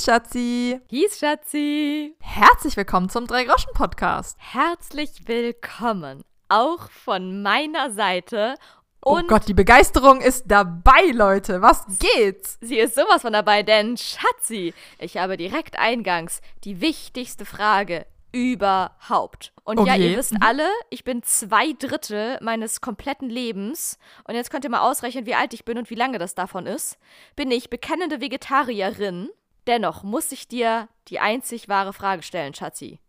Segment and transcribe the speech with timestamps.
[0.00, 0.80] Hieß Schatzi.
[0.88, 2.16] Hieß Schatzi.
[2.20, 4.34] Herzlich willkommen zum Drei-Groschen-Podcast.
[4.38, 6.22] Herzlich willkommen.
[6.48, 8.54] Auch von meiner Seite.
[9.04, 11.60] Oh Und oh Gott, die Begeisterung ist dabei, Leute.
[11.60, 12.56] Was geht's?
[12.62, 19.52] sie ist sowas von dabei, denn Schatzi, ich habe direkt eingangs die wichtigste Frage überhaupt.
[19.64, 20.12] Und ja, Okay.
[20.12, 20.42] ihr wisst Mhm.
[20.42, 23.98] alle, ich bin zwei Drittel meines kompletten Lebens.
[24.24, 26.64] Und jetzt könnt ihr mal ausrechnen, wie alt ich bin und wie lange das davon
[26.64, 26.96] ist.
[27.36, 29.28] Bin ich bekennende Vegetarierin.
[29.66, 33.00] Dennoch muss ich dir die einzig wahre Frage stellen, Schatzi.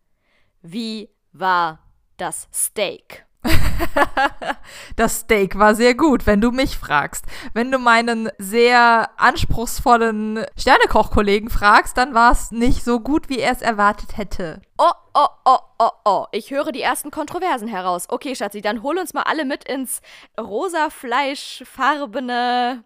[0.60, 1.80] Wie war
[2.16, 3.26] das Steak?
[4.96, 7.24] Das Steak war sehr gut, wenn du mich fragst.
[7.54, 13.52] Wenn du meinen sehr anspruchsvollen Sternekoch-Kollegen fragst, dann war es nicht so gut, wie er
[13.52, 14.60] es erwartet hätte.
[14.78, 16.26] Oh, oh, oh, oh, oh.
[16.32, 18.06] Ich höre die ersten Kontroversen heraus.
[18.08, 20.00] Okay, Schatzi, dann hol uns mal alle mit ins
[20.38, 22.84] rosa fleischfarbene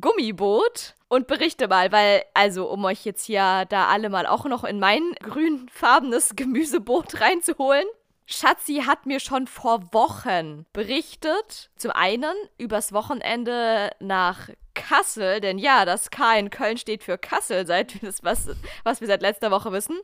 [0.00, 4.64] Gummiboot und berichte mal, weil, also, um euch jetzt hier da alle mal auch noch
[4.64, 7.86] in mein grünfarbenes Gemüseboot reinzuholen.
[8.26, 15.84] Schatzi hat mir schon vor Wochen berichtet, zum einen übers Wochenende nach Kassel, denn ja,
[15.84, 18.48] das K in Köln steht für Kassel, seit das, was,
[18.82, 19.96] was wir seit letzter Woche wissen,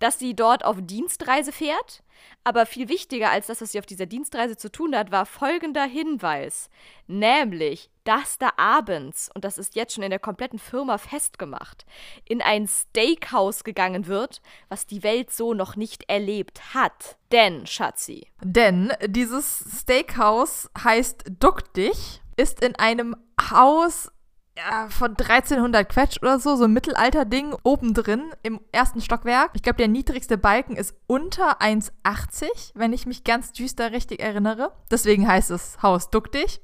[0.00, 2.02] dass sie dort auf Dienstreise fährt.
[2.44, 5.84] Aber viel wichtiger als das, was sie auf dieser Dienstreise zu tun hat, war folgender
[5.84, 6.70] Hinweis.
[7.06, 11.84] Nämlich, dass da abends, und das ist jetzt schon in der kompletten Firma festgemacht,
[12.24, 17.18] in ein Steakhouse gegangen wird, was die Welt so noch nicht erlebt hat.
[17.32, 23.16] Denn, Schatzi, Denn dieses Steakhouse heißt Duck dich, ist in einem
[23.50, 24.10] Haus
[24.56, 29.50] ja, von 1300 Quetsch oder so, so ein Mittelalter-Ding, oben drin im ersten Stockwerk.
[29.54, 34.72] Ich glaube, der niedrigste Balken ist unter 1,80, wenn ich mich ganz düster richtig erinnere.
[34.90, 36.60] Deswegen heißt es Haus Duck dich.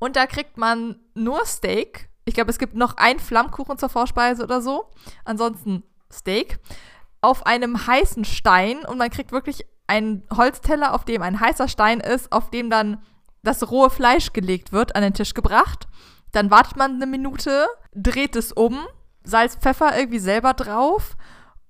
[0.00, 2.08] Und da kriegt man nur Steak.
[2.24, 4.90] Ich glaube, es gibt noch einen Flammkuchen zur Vorspeise oder so.
[5.24, 6.58] Ansonsten Steak.
[7.20, 12.00] Auf einem heißen Stein und man kriegt wirklich einen Holzteller, auf dem ein heißer Stein
[12.00, 13.02] ist, auf dem dann
[13.42, 15.86] das rohe Fleisch gelegt wird, an den Tisch gebracht.
[16.32, 18.86] Dann wartet man eine Minute, dreht es um,
[19.22, 21.16] Salz, Pfeffer irgendwie selber drauf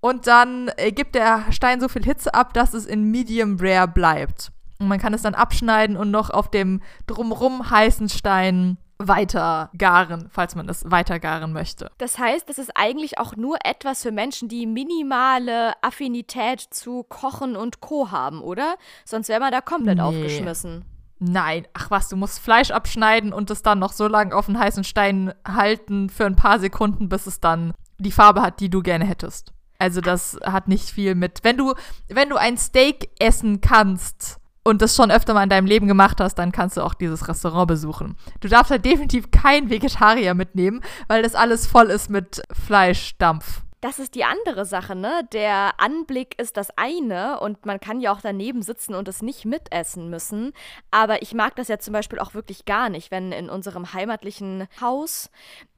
[0.01, 3.89] und dann äh, gibt der Stein so viel Hitze ab, dass es in Medium Rare
[3.89, 4.53] bleibt.
[4.81, 10.29] Und man kann es dann abschneiden und noch auf dem drumrum heißen Stein weiter garen,
[10.31, 11.91] falls man es weiter garen möchte.
[11.99, 17.57] das heißt, das ist eigentlich auch nur etwas für Menschen, die minimale Affinität zu Kochen
[17.57, 18.11] und Co.
[18.11, 18.75] haben, oder?
[19.07, 20.03] Sonst wäre man da komplett Nee.
[20.03, 20.85] aufgeschmissen.
[21.19, 24.59] Nein, ach was, du musst Fleisch abschneiden und es dann noch so lange auf den
[24.59, 28.83] heißen Stein halten für ein paar Sekunden, bis es dann die Farbe hat, die du
[28.83, 29.53] gerne hättest.
[29.79, 31.41] Also das hat nicht viel mit.
[31.43, 31.75] Wenn du,
[32.09, 36.21] wenn du ein Steak essen kannst und das schon öfter mal in deinem Leben gemacht
[36.21, 38.17] hast, dann kannst du auch dieses Restaurant besuchen.
[38.41, 43.63] Du darfst halt definitiv kein Vegetarier mitnehmen, weil das alles voll ist mit Fleischdampf.
[43.81, 45.27] Das ist die andere Sache, ne?
[45.33, 49.47] Der Anblick ist das eine und man kann ja auch daneben sitzen und es nicht
[49.47, 50.53] mitessen müssen.
[50.91, 54.69] Aber ich mag das ja zum Beispiel auch wirklich gar nicht, wenn in unserem heimatlichen
[54.83, 55.31] Haus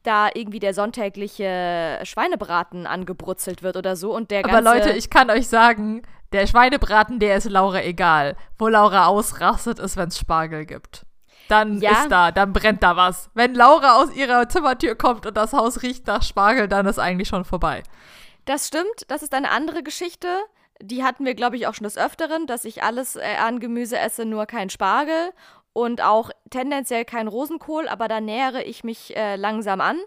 [0.03, 5.09] da irgendwie der sonntägliche Schweinebraten angebrutzelt wird oder so und der Aber ganze Leute, ich
[5.09, 8.37] kann euch sagen, der Schweinebraten, der ist Laura egal.
[8.59, 11.04] Wo Laura ausrastet, ist, wenn es Spargel gibt.
[11.48, 11.91] Dann Ja.
[11.93, 13.31] ist da, dann brennt da was.
[13.34, 17.28] Wenn Laura aus ihrer Zimmertür kommt und das Haus riecht nach Spargel, dann ist eigentlich
[17.28, 17.82] schon vorbei.
[18.44, 20.28] Das stimmt, das ist eine andere Geschichte.
[20.81, 23.98] Die hatten wir, glaube ich, auch schon des Öfteren, dass ich alles äh, an Gemüse
[23.98, 25.32] esse, nur kein Spargel
[25.72, 29.98] und auch tendenziell kein Rosenkohl, aber da nähere ich mich äh, langsam an.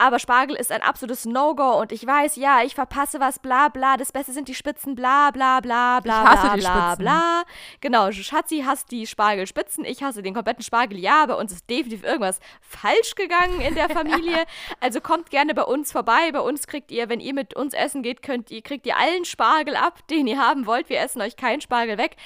[0.00, 3.96] Aber Spargel ist ein absolutes No-Go und ich weiß, ja, ich verpasse was, bla bla,
[3.96, 7.04] das Beste sind die Spitzen, bla bla bla bla Ich hasse bla die bla Spitzen.
[7.04, 7.42] bla.
[7.80, 10.98] Genau, Schatzi hasst die Spargelspitzen, ich hasse den kompletten Spargel.
[10.98, 14.44] Ja, bei uns ist definitiv irgendwas falsch gegangen in der Familie.
[14.80, 16.30] also kommt gerne bei uns vorbei.
[16.32, 19.24] Bei uns kriegt ihr, wenn ihr mit uns essen geht, könnt ihr, kriegt ihr allen
[19.24, 20.88] Spargel ab, den ihr haben wollt.
[20.88, 22.16] Wir essen euch keinen Spargel weg.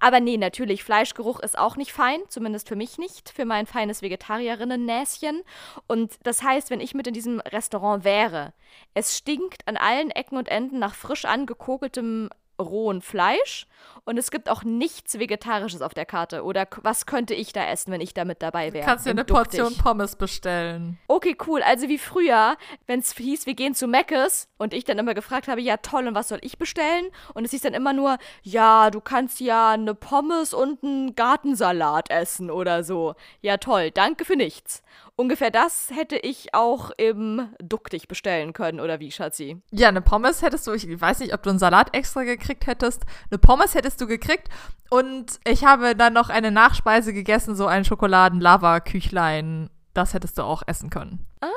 [0.00, 4.02] Aber nee, natürlich, Fleischgeruch ist auch nicht fein, zumindest für mich nicht, für mein feines
[4.02, 5.42] Vegetarierinnen-Näschen.
[5.86, 8.52] Und das heißt, wenn ich mit in diesem Restaurant wäre,
[8.94, 12.30] es stinkt an allen Ecken und Enden nach frisch angekokeltem
[12.60, 13.66] rohen Fleisch
[14.04, 16.44] und es gibt auch nichts Vegetarisches auf der Karte.
[16.44, 18.84] Oder was könnte ich da essen, wenn ich da mit dabei wäre?
[18.84, 19.24] Kannst dir eine.
[19.24, 20.98] Portion Pommes bestellen.
[21.08, 21.62] Okay, cool.
[21.62, 25.48] Also wie früher, wenn es hieß, wir gehen zu Meckes und ich dann immer gefragt
[25.48, 27.06] habe, ja toll, und was soll ich bestellen?
[27.34, 32.10] Und es hieß dann immer nur, ja, du kannst ja eine Pommes und einen Gartensalat
[32.10, 33.14] essen oder so.
[33.40, 34.82] Ja toll, danke für nichts.
[35.16, 39.60] Ungefähr das hätte ich auch im Duckdich bestellen können, oder wie, Schatzi?
[39.70, 43.04] Ja, eine Pommes hättest du, ich weiß nicht, ob du einen Salat extra gekriegt hättest.
[43.30, 44.48] Eine Pommes hättest du gekriegt.
[44.90, 49.70] Und ich habe dann noch eine Nachspeise gegessen, so ein Schokoladen-Lava-Küchlein.
[49.94, 51.26] Das hättest du auch essen können.
[51.40, 51.48] Ah,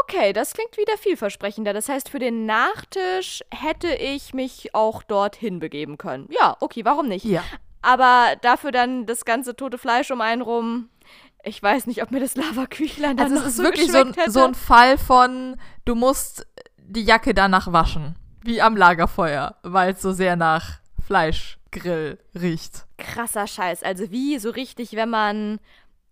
[0.00, 1.72] Okay, das klingt wieder vielversprechender.
[1.72, 6.28] Das heißt, für den Nachtisch hätte ich mich auch dorthin begeben können.
[6.30, 7.24] Ja, okay, warum nicht?
[7.24, 7.42] Ja.
[7.82, 10.90] Aber dafür dann das ganze tote Fleisch um einen rum.
[11.46, 13.98] Ich weiß nicht, ob mir das Lava-Küchlein dann Also es noch ist so wirklich so
[13.98, 16.44] ein, so ein Fall von, du musst
[16.78, 18.16] die Jacke danach waschen.
[18.42, 22.86] Wie am Lagerfeuer, weil es so sehr nach Fleischgrill riecht.
[22.98, 23.84] krasser Scheiß.
[23.84, 25.60] Also wie so richtig, wenn man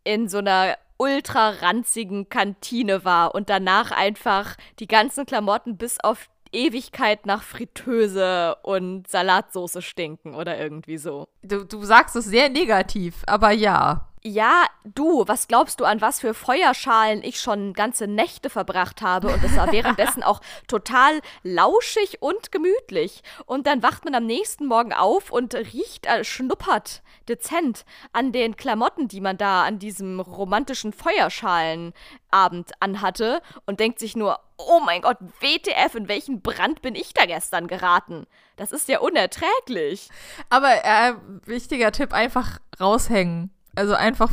[0.05, 6.29] in so einer ultra ranzigen Kantine war und danach einfach die ganzen Klamotten bis auf
[6.53, 11.27] Ewigkeit nach Fritteuse und Salatsoße stinken oder irgendwie so.
[11.43, 14.09] Du, du sagst es sehr negativ, aber ja.
[14.27, 19.29] Ja, du, was glaubst du, an was für Feuerschalen ich schon ganze Nächte verbracht habe?
[19.29, 23.23] Und es war währenddessen auch total lauschig und gemütlich.
[23.45, 27.85] Und dann wacht man am nächsten Morgen auf und riecht, äh, schnuppert dezent
[28.15, 34.41] an den Klamotten, die man da an diesem romantischen Feuerschalenabend anhatte und denkt sich nur,
[34.57, 38.27] oh mein Gott, WTF, in welchen Brand bin ich da gestern geraten?
[38.57, 40.09] Das ist ja unerträglich.
[40.49, 41.13] Aber äh,
[41.45, 43.54] wichtiger Tipp, einfach raushängen.
[43.77, 44.31] Also einfach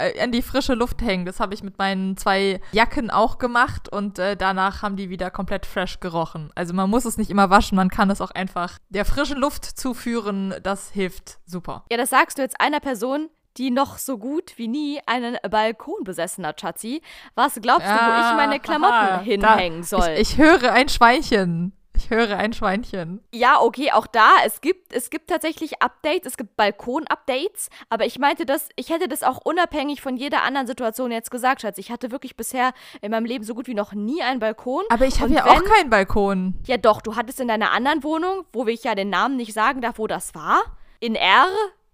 [0.00, 1.24] äh, an die frische Luft hängen.
[1.26, 5.30] Das habe ich mit meinen zwei Jacken auch gemacht und äh, danach haben die wieder
[5.30, 6.50] komplett fresh gerochen.
[6.54, 9.64] Also man muss es nicht immer waschen, man kann es auch einfach der frischen Luft
[9.64, 10.54] zuführen.
[10.62, 11.84] Das hilft super.
[11.90, 13.28] Ja, das sagst du jetzt einer Person,
[13.58, 17.02] die noch so gut wie nie einen Balkon besessen hat, Schatzi.
[17.34, 20.08] Was glaubst du, wo ich meine Klamotten Ah, hinhängen da, soll?
[20.16, 21.72] Ich, ich höre ein Schweinchen.
[21.96, 23.22] Ich höre ein Schweinchen.
[23.32, 28.18] ja, okay, auch da, es gibt, es gibt tatsächlich Updates, es gibt Balkon-Updates, aber ich
[28.18, 31.80] meinte das, ich hätte das auch unabhängig von jeder anderen Situation jetzt gesagt, Schatzi.
[31.80, 34.84] Ich hatte wirklich bisher in meinem Leben so gut wie noch nie einen Balkon.
[34.90, 36.54] Aber ich habe ja wenn- auch keinen Balkon.
[36.66, 39.80] Ja, doch, du hattest in deiner anderen Wohnung, wo ich ja den Namen nicht sagen
[39.80, 40.62] darf, wo das war,
[41.00, 41.46] in R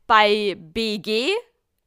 [0.07, 1.31] bei BG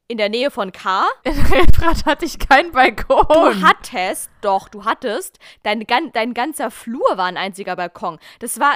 [0.08, 1.06] in der Nähe von K.
[1.24, 3.26] In Refrat hatte ich keinen Balkon.
[3.30, 8.20] Du hattest, doch, du hattest, dein, dein ganzer Flur war ein einziger Balkon.
[8.40, 8.74] Das war,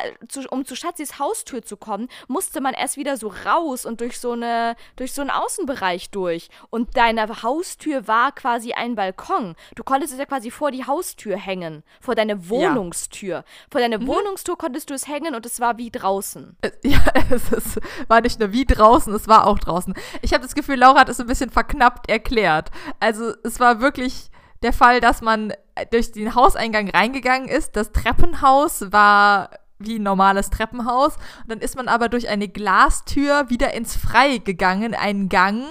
[0.49, 4.31] um zu Schatzis Haustür zu kommen, musste man erst wieder so raus und durch so,
[4.31, 6.49] eine, durch so einen Außenbereich durch.
[6.69, 9.55] Und deine Haustür war quasi ein Balkon.
[9.75, 13.43] Du konntest es ja quasi vor die Haustür hängen, vor deine Wohnungstür.
[13.71, 16.55] Vor deine Wohnungstür konntest du es hängen und es war wie draußen.
[16.61, 17.01] Äh, Ja,
[17.31, 19.95] es ist, war nicht nur wie draußen, es war auch draußen.
[20.21, 22.69] Ich habe das Gefühl, Laura hat es ein bisschen verknappt erklärt.
[22.99, 24.29] Also es war wirklich
[24.61, 25.53] der Fall, dass man
[25.91, 27.75] durch den Hauseingang reingegangen ist.
[27.75, 31.15] Das Treppenhaus war wie ein normales Treppenhaus.
[31.43, 35.63] Und dann ist man aber durch eine Glastür wieder ins Freie gegangen, einen Gang,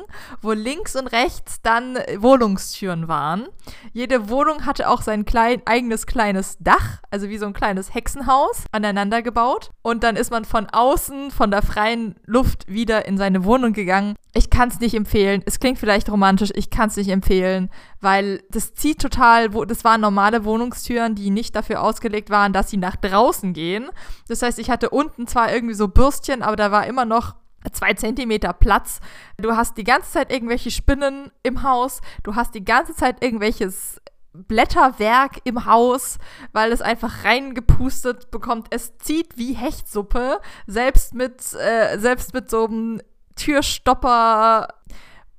[0.42, 3.46] wo links und rechts dann Wohnungstüren waren.
[3.92, 8.64] Jede Wohnung hatte auch sein klein, eigenes kleines Dach, also wie so ein kleines Hexenhaus,
[8.72, 9.70] aneinander gebaut.
[9.82, 14.16] Und dann ist man von außen, von der freien Luft wieder in seine Wohnung gegangen.
[14.34, 15.42] Ich kann es nicht empfehlen.
[15.46, 17.70] Es klingt vielleicht romantisch, ich kann es nicht empfehlen,
[18.05, 22.77] weil das zieht total, das waren normale Wohnungstüren, die nicht dafür ausgelegt waren, dass sie
[22.77, 23.91] nach draußen gehen.
[24.29, 27.35] Das heißt, ich hatte unten zwar irgendwie so Bürstchen, aber da war immer noch
[27.73, 29.01] zwei Zentimeter Platz.
[29.39, 32.01] Du hast die ganze Zeit irgendwelche Spinnen im Haus.
[32.23, 34.01] Du hast die ganze Zeit irgendwelches
[34.35, 36.19] Blätterwerk im Haus,
[36.53, 38.67] weil es einfach reingepustet bekommt.
[38.71, 43.01] Es zieht wie Hechtsuppe, selbst mit, äh, selbst mit so einem
[43.37, 44.69] Türstopper.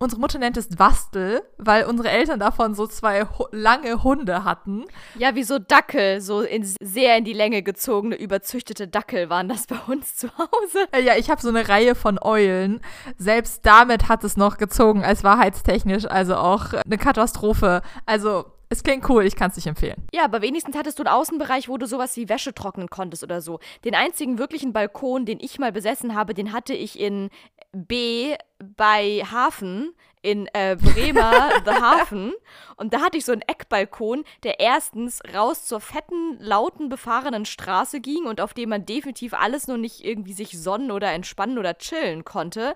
[0.06, 4.86] Unsere Mutter nennt es Wastel, weil unsere Eltern davon so zwei lange Hunde hatten.
[5.18, 9.66] Ja, wie so Dackel, so in, sehr in die Länge gezogene, überzüchtete Dackel waren das
[9.66, 10.86] bei uns zu Hause.
[10.92, 12.82] Äh, Ja, ich habe so eine Reihe von Eulen.
[13.18, 17.82] Selbst damit hat es noch gezogen als wahrheitstechnisch, also auch eine Katastrophe.
[18.06, 20.08] Also, es klingt cool, ich kann es nicht empfehlen.
[20.12, 23.42] Ja, aber wenigstens hattest du einen Außenbereich, wo du sowas wie Wäsche trocknen konntest oder
[23.42, 23.60] so.
[23.84, 27.30] Den einzigen wirklichen Balkon, den ich mal besessen habe, den hatte ich in
[27.72, 32.34] B bei Hafen, in äh, Bremer The Hafen.
[32.78, 38.02] Und da hatte ich so einen Eckbalkon, der erstens raus zur fetten, lauten, befahrenen Straße
[38.02, 41.78] ging und auf dem man definitiv alles nur nicht irgendwie sich sonnen oder entspannen oder
[41.78, 42.76] chillen konnte.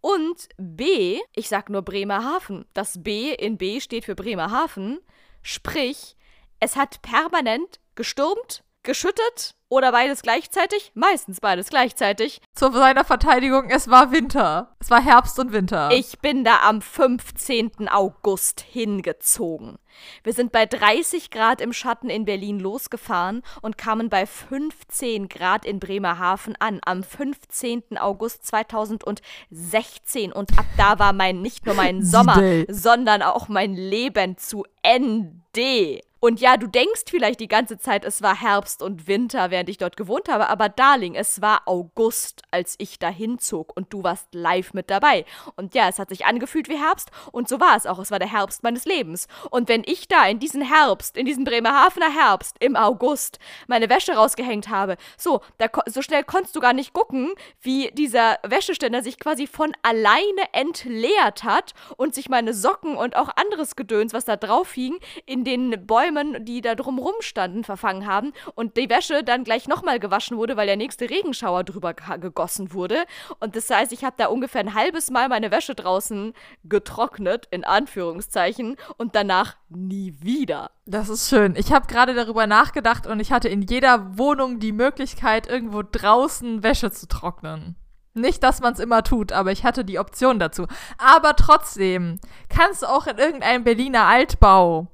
[0.00, 2.66] Und B, ich sag nur Bremerhaven.
[2.74, 5.00] Das B in B steht für Bremerhaven.
[5.44, 6.16] Sprich,
[6.58, 10.92] es hat permanent gestürmt, geschüttet oder beides gleichzeitig.
[10.94, 12.40] Meistens beides gleichzeitig.
[12.54, 14.76] Zu seiner Verteidigung, es war Winter.
[14.78, 15.90] Es war Herbst und Winter.
[15.92, 17.88] Ich bin da am 15.
[17.88, 19.78] August hingezogen.
[20.22, 25.64] Wir sind bei 30 Grad im Schatten in Berlin losgefahren und kamen bei 15 Grad
[25.64, 27.98] in Bremerhaven an am 15.
[27.98, 34.36] August 2016 und ab da war mein nicht nur mein Sommer, sondern auch mein Leben
[34.36, 36.00] zu Ende.
[36.24, 39.76] Und ja, du denkst vielleicht die ganze Zeit, es war Herbst und Winter, während ich
[39.76, 44.28] dort gewohnt habe, aber Darling, es war August, als ich dahin zog und du warst
[44.32, 45.26] live mit dabei.
[45.56, 47.98] Und ja, es hat sich angefühlt wie Herbst und so war es auch.
[47.98, 49.28] Es war der Herbst meines Lebens.
[49.50, 54.14] Und wenn ich da in diesen Herbst, in diesen Bremerhavener Herbst im August meine Wäsche
[54.14, 59.18] rausgehängt habe, so, da, so schnell konntest du gar nicht gucken, wie dieser Wäscheständer sich
[59.18, 64.36] quasi von alleine entleert hat und sich meine Socken und auch anderes Gedöns, was da
[64.36, 66.13] drauf hing, in den Bäumen,
[66.44, 70.66] die da drumrum standen, verfangen haben und die Wäsche dann gleich nochmal gewaschen wurde, weil
[70.66, 73.04] der nächste Regenschauer drüber gegossen wurde.
[73.40, 76.32] Und das heißt, ich habe da ungefähr ein halbes Mal meine Wäsche draußen
[76.64, 80.70] getrocknet, in Anführungszeichen, und danach nie wieder.
[80.86, 81.54] Das ist schön.
[81.56, 86.62] Ich habe gerade darüber nachgedacht und ich hatte in jeder Wohnung die Möglichkeit, irgendwo draußen
[86.62, 87.76] Wäsche zu trocknen.
[88.16, 90.66] Nicht, dass man es immer tut, aber ich hatte die Option dazu.
[90.98, 94.86] Aber trotzdem kannst du auch in irgendeinem Berliner Altbau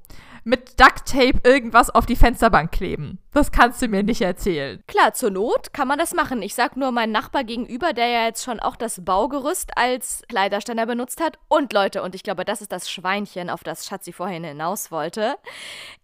[0.44, 3.18] mit Ducktape irgendwas auf die Fensterbank kleben.
[3.32, 4.82] Das kannst du mir nicht erzählen.
[4.86, 6.42] Klar, zur Not kann man das machen.
[6.42, 10.86] Ich sag nur mein Nachbar gegenüber, der ja jetzt schon auch das Baugerüst als Kleiderständer
[10.86, 11.38] benutzt hat.
[11.48, 15.36] Und Leute, und ich glaube, das ist das Schweinchen, auf das Schatzi vorhin hinaus wollte.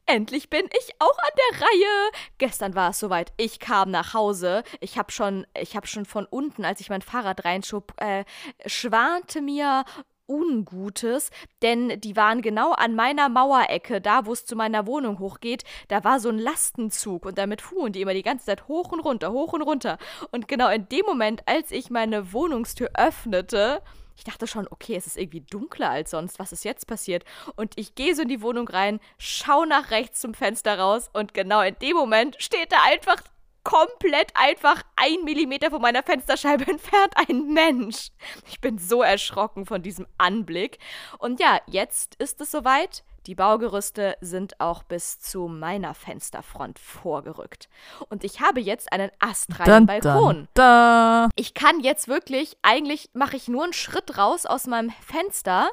[0.07, 2.11] Endlich bin ich auch an der Reihe.
[2.39, 3.33] Gestern war es soweit.
[3.37, 4.63] Ich kam nach Hause.
[4.81, 8.25] Ich habe schon, ich habe schon von unten, als ich mein Fahrrad reinschob, äh,
[8.67, 9.85] schwante mir
[10.29, 11.31] Ungutes,
[11.63, 16.05] denn die waren genau an meiner Mauerecke, da wo es zu meiner Wohnung hochgeht, da
[16.05, 19.33] war so ein Lastenzug und damit fuhren die immer die ganze Zeit hoch und runter,
[19.33, 19.99] hoch und runter.
[20.31, 23.83] Und genau in dem Moment, als ich meine Wohnungstür öffnete,
[24.17, 26.39] ich dachte schon, okay, es ist irgendwie dunkler als sonst.
[26.39, 27.25] Was ist jetzt passiert?
[27.55, 31.35] Und ich gehe so in die Wohnung rein, schaue nach rechts zum Fenster raus und
[31.35, 33.23] genau in dem Moment steht da einfach
[33.67, 38.11] komplett einfach ein Millimeter von meiner Fensterscheibe entfernt ein Mensch.
[38.49, 40.79] Ich bin so erschrocken von diesem Anblick.
[41.19, 43.03] Und ja, jetzt ist es soweit.
[43.27, 47.69] Die Baugerüste sind auch bis zu meiner Fensterfront vorgerückt.
[48.09, 50.47] Und ich habe jetzt einen astreinen Balkon.
[50.55, 51.31] Dun, dun.
[51.35, 55.69] Ich kann jetzt wirklich, eigentlich mache ich nur einen Schritt raus aus meinem Fenster.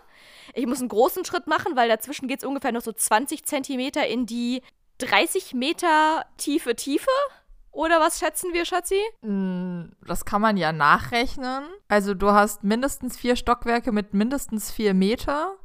[0.55, 4.07] Ich muss einen großen Schritt machen, weil dazwischen geht es ungefähr noch so 20 Zentimeter
[4.07, 4.63] in die
[4.97, 7.11] 30 Meter tiefe Tiefe.
[7.73, 9.01] Oder was schätzen wir, Schatzi?
[9.21, 11.63] Mm, das kann man ja nachrechnen.
[11.87, 15.55] Also du hast mindestens vier Stockwerke mit mindestens vier Meter.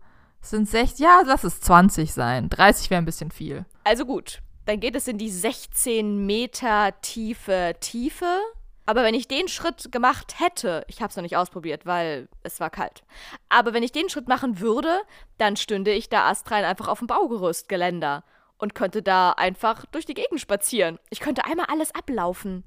[0.40, 2.48] Das sind sechs, ja, lass es 20 sein.
[2.48, 3.66] 30 wäre ein bisschen viel.
[3.84, 8.40] Also gut, dann geht es in die 16 Meter tiefe Tiefe.
[8.86, 12.58] Aber wenn ich den Schritt gemacht hätte, ich habe es noch nicht ausprobiert, weil es
[12.58, 13.02] war kalt.
[13.50, 15.02] Aber wenn ich den Schritt machen würde,
[15.36, 18.24] dann stünde ich da astrein einfach auf dem Baugerüstgeländer
[18.58, 20.98] und könnte da einfach durch die Gegend spazieren.
[21.10, 22.64] Ich könnte einmal alles ablaufen.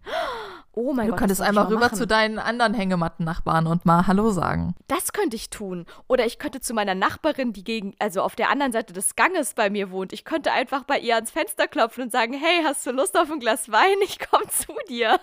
[0.73, 1.19] Oh mein du Gott.
[1.19, 1.95] Du könntest einmal rüber machen.
[1.95, 4.73] zu deinen anderen Hängematten-Nachbarn und mal Hallo sagen.
[4.87, 5.85] Das könnte ich tun.
[6.07, 9.53] Oder ich könnte zu meiner Nachbarin, die gegen, also auf der anderen Seite des Ganges
[9.53, 12.85] bei mir wohnt, ich könnte einfach bei ihr ans Fenster klopfen und sagen, hey, hast
[12.85, 13.97] du Lust auf ein Glas Wein?
[14.03, 15.19] Ich komme zu dir.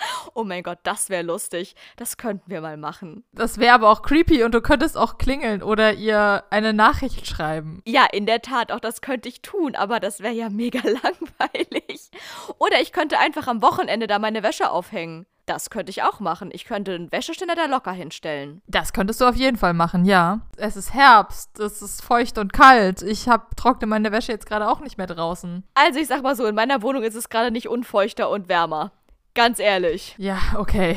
[0.34, 1.74] Oh mein Gott, das wäre lustig.
[1.96, 3.24] Das könnten wir mal machen.
[3.32, 7.82] Das wäre aber auch creepy und du könntest auch klingeln oder ihr eine Nachricht schreiben.
[7.86, 12.10] Ja, in der Tat, auch das könnte ich tun, aber das wäre ja mega langweilig.
[12.58, 15.26] Oder ich könnte einfach am Wochenende da meine Wäsche aufhängen.
[15.50, 16.50] Das könnte ich auch machen.
[16.52, 18.62] Ich könnte einen Wäscheständer da locker hinstellen.
[18.68, 20.42] Das könntest du auf jeden Fall machen, ja.
[20.56, 23.02] Es ist Herbst, es ist feucht und kalt.
[23.02, 25.64] Ich hab, trockne meine Wäsche jetzt gerade auch nicht mehr draußen.
[25.74, 28.92] Also ich sag mal so, in meiner Wohnung ist es gerade nicht unfeuchter und wärmer.
[29.34, 30.14] Ganz ehrlich.
[30.18, 30.96] Ja, okay.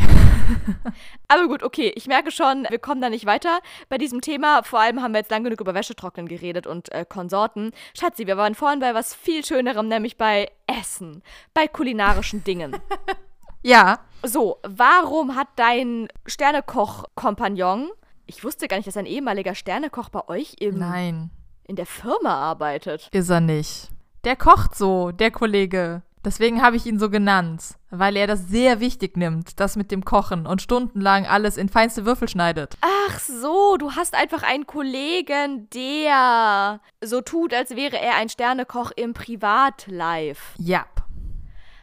[1.27, 1.91] Aber gut, okay.
[1.95, 3.59] Ich merke schon, wir kommen da nicht weiter
[3.89, 4.63] bei diesem Thema.
[4.63, 7.71] Vor allem haben wir jetzt lang genug über Wäschetrocknen geredet und äh, Konsorten.
[7.97, 11.21] Schatzi, wir waren vorhin bei was viel Schönerem, nämlich bei Essen.
[11.53, 12.75] Bei kulinarischen Dingen.
[13.61, 13.99] ja.
[14.23, 17.91] So, warum hat dein Sternekoch-Kompagnon,
[18.25, 21.29] ich wusste gar nicht, dass ein ehemaliger Sternekoch bei euch im, Nein,
[21.65, 23.09] in der Firma arbeitet.
[23.11, 23.89] ist er nicht.
[24.23, 26.01] Der kocht so, der Kollege.
[26.25, 30.05] Deswegen habe ich ihn so genannt, weil er das sehr wichtig nimmt, das mit dem
[30.05, 32.77] Kochen und stundenlang alles in feinste Würfel schneidet.
[32.81, 38.91] Ach so, du hast einfach einen Kollegen, der so tut, als wäre er ein Sternekoch
[38.95, 40.41] im Privatlife.
[40.57, 40.85] Ja.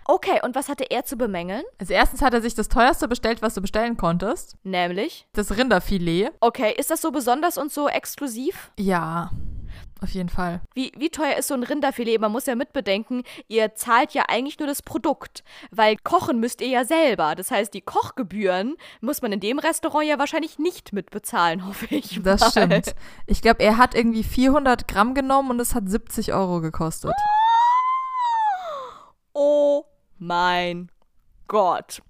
[0.06, 1.62] Okay, und was hatte er zu bemängeln?
[1.78, 4.56] Als erstens hat er sich das teuerste bestellt, was du bestellen konntest.
[4.64, 5.28] Nämlich?
[5.34, 6.30] Das Rinderfilet.
[6.40, 8.72] Okay, ist das so besonders und so exklusiv?
[8.76, 9.30] Ja,
[10.02, 10.60] auf jeden Fall.
[10.74, 12.18] Wie, wie teuer ist so ein Rinderfilet?
[12.18, 16.68] Man muss ja mitbedenken, ihr zahlt ja eigentlich nur das Produkt, weil kochen müsst ihr
[16.68, 17.34] ja selber.
[17.34, 22.20] Das heißt, die Kochgebühren muss man in dem Restaurant ja wahrscheinlich nicht mitbezahlen, hoffe ich.
[22.22, 22.50] Das mal.
[22.50, 22.94] stimmt.
[23.26, 27.12] Ich glaube, er hat irgendwie 400 Gramm genommen und es hat 70 Euro gekostet.
[29.32, 29.84] Oh
[30.18, 30.90] mein
[31.46, 32.02] Gott.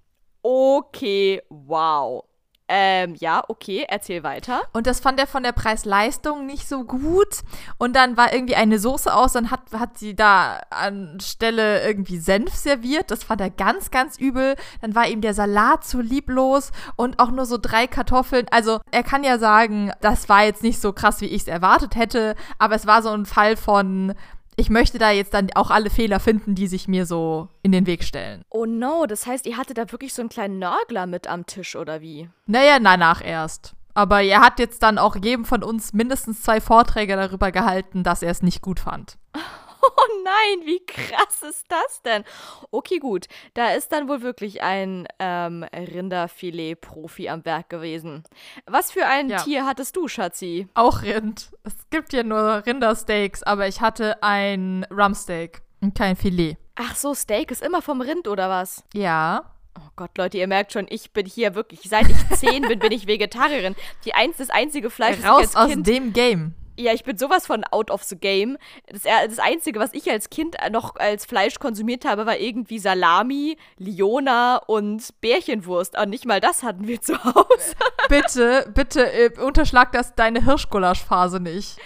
[0.43, 2.30] Okay, wow.
[2.73, 4.63] Ähm, ja, okay, erzähl weiter.
[4.73, 7.41] Und das fand er von der Preis-Leistung nicht so gut.
[7.79, 12.55] Und dann war irgendwie eine Soße aus, dann hat, hat sie da anstelle irgendwie Senf
[12.55, 13.11] serviert.
[13.11, 14.55] Das fand er ganz, ganz übel.
[14.83, 18.47] Dann war ihm der Salat zu lieblos und auch nur so drei Kartoffeln.
[18.53, 21.97] Also er kann ja sagen, das war jetzt nicht so krass, wie ich es erwartet
[21.97, 24.15] hätte, aber es war so ein Fall von
[24.61, 27.87] ich möchte da jetzt dann auch alle Fehler finden, die sich mir so in den
[27.87, 28.43] Weg stellen.
[28.51, 31.77] Oh no, das heißt, ihr hattet da wirklich so einen kleinen Nörgler mit am Tisch
[31.77, 32.29] oder wie?
[32.47, 33.75] Naja, danach erst.
[33.95, 38.23] Aber er hat jetzt dann auch jedem von uns mindestens zwei Vorträge darüber gehalten, dass
[38.23, 39.17] er es nicht gut fand.
[39.83, 42.25] Oh nein, wie krass ist das denn?
[42.71, 43.27] Okay, gut.
[43.55, 48.25] Da ist dann wohl wirklich ein ähm, Rinderfilet-Profi am Werk gewesen.
[48.67, 49.43] Was für ein ja.
[49.43, 50.69] Tier hattest du, Schatzi?
[50.75, 51.51] Auch Rind.
[51.65, 56.57] Es gibt ja nur Rindersteaks, aber ich hatte ein Rumsteak und kein Filet.
[56.77, 58.85] Ach so, Steak ist immer vom Rind oder was?
[58.95, 59.53] Ja.
[59.79, 62.93] Oh Gott, Leute, ihr merkt schon, ich bin hier wirklich, seit ich zehn bin, bin
[62.93, 63.77] ich Vegetarierin.
[64.05, 66.55] Die eins, das einzige Fleisch, Raus das ich als aus dem Game.
[66.81, 68.57] Ja, ich bin sowas von out of the game.
[68.91, 73.59] Das, das Einzige, was ich als Kind noch als Fleisch konsumiert habe, war irgendwie Salami,
[73.77, 75.99] Liona und Bärchenwurst.
[75.99, 77.75] Und nicht mal das hatten wir zu Hause.
[78.09, 81.77] Bitte, bitte äh, unterschlag das deine Hirschgulaschphase nicht.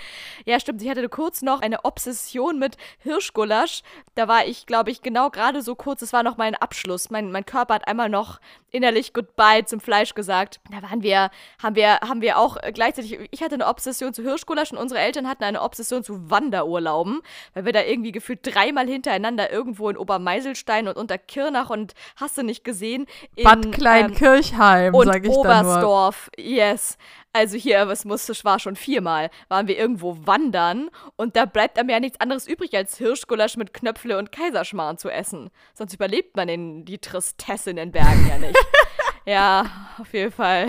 [0.45, 0.83] Ja, stimmt.
[0.83, 3.83] Ich hatte kurz noch eine Obsession mit Hirschgulasch.
[4.15, 6.03] Da war ich, glaube ich, genau gerade so kurz.
[6.03, 7.11] Es war noch mein Abschluss.
[7.11, 10.61] Mein, mein Körper hat einmal noch innerlich Goodbye zum Fleisch gesagt.
[10.71, 11.31] Da waren wir,
[11.63, 13.19] haben wir, haben wir auch gleichzeitig.
[13.31, 17.23] Ich hatte eine Obsession zu Hirschgulasch und unsere Eltern hatten eine Obsession zu Wanderurlauben,
[17.55, 22.37] weil wir da irgendwie gefühlt dreimal hintereinander irgendwo in Obermeiselstein und unter Kirnach und hast
[22.37, 23.07] du nicht gesehen.
[23.35, 26.99] In, Bad Kleinkirchheim, ähm, sag ich Oberstdorf, yes.
[27.37, 31.89] Also hier, was musste, war schon viermal, waren wir irgendwo wandern und da bleibt einem
[31.89, 35.51] ja nichts anderes übrig, als Hirschgulasch mit Knöpfle und Kaiserschmarrn zu essen.
[35.75, 38.57] Sonst überlebt man in die Tristesse in den Bergen ja nicht.
[39.27, 39.65] ja,
[39.99, 40.69] auf jeden Fall.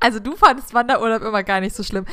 [0.00, 2.06] Also du fandest Wanderurlaub immer gar nicht so schlimm.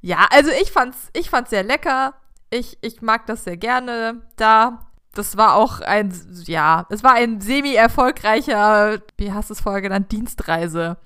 [0.00, 2.14] Ja, also ich fand's, ich fand's sehr lecker.
[2.48, 4.86] Ich, ich mag das sehr gerne da.
[5.12, 6.14] Das war auch ein,
[6.46, 10.96] ja, es war ein semi-erfolgreicher, wie hast du es vorher genannt, Dienstreise.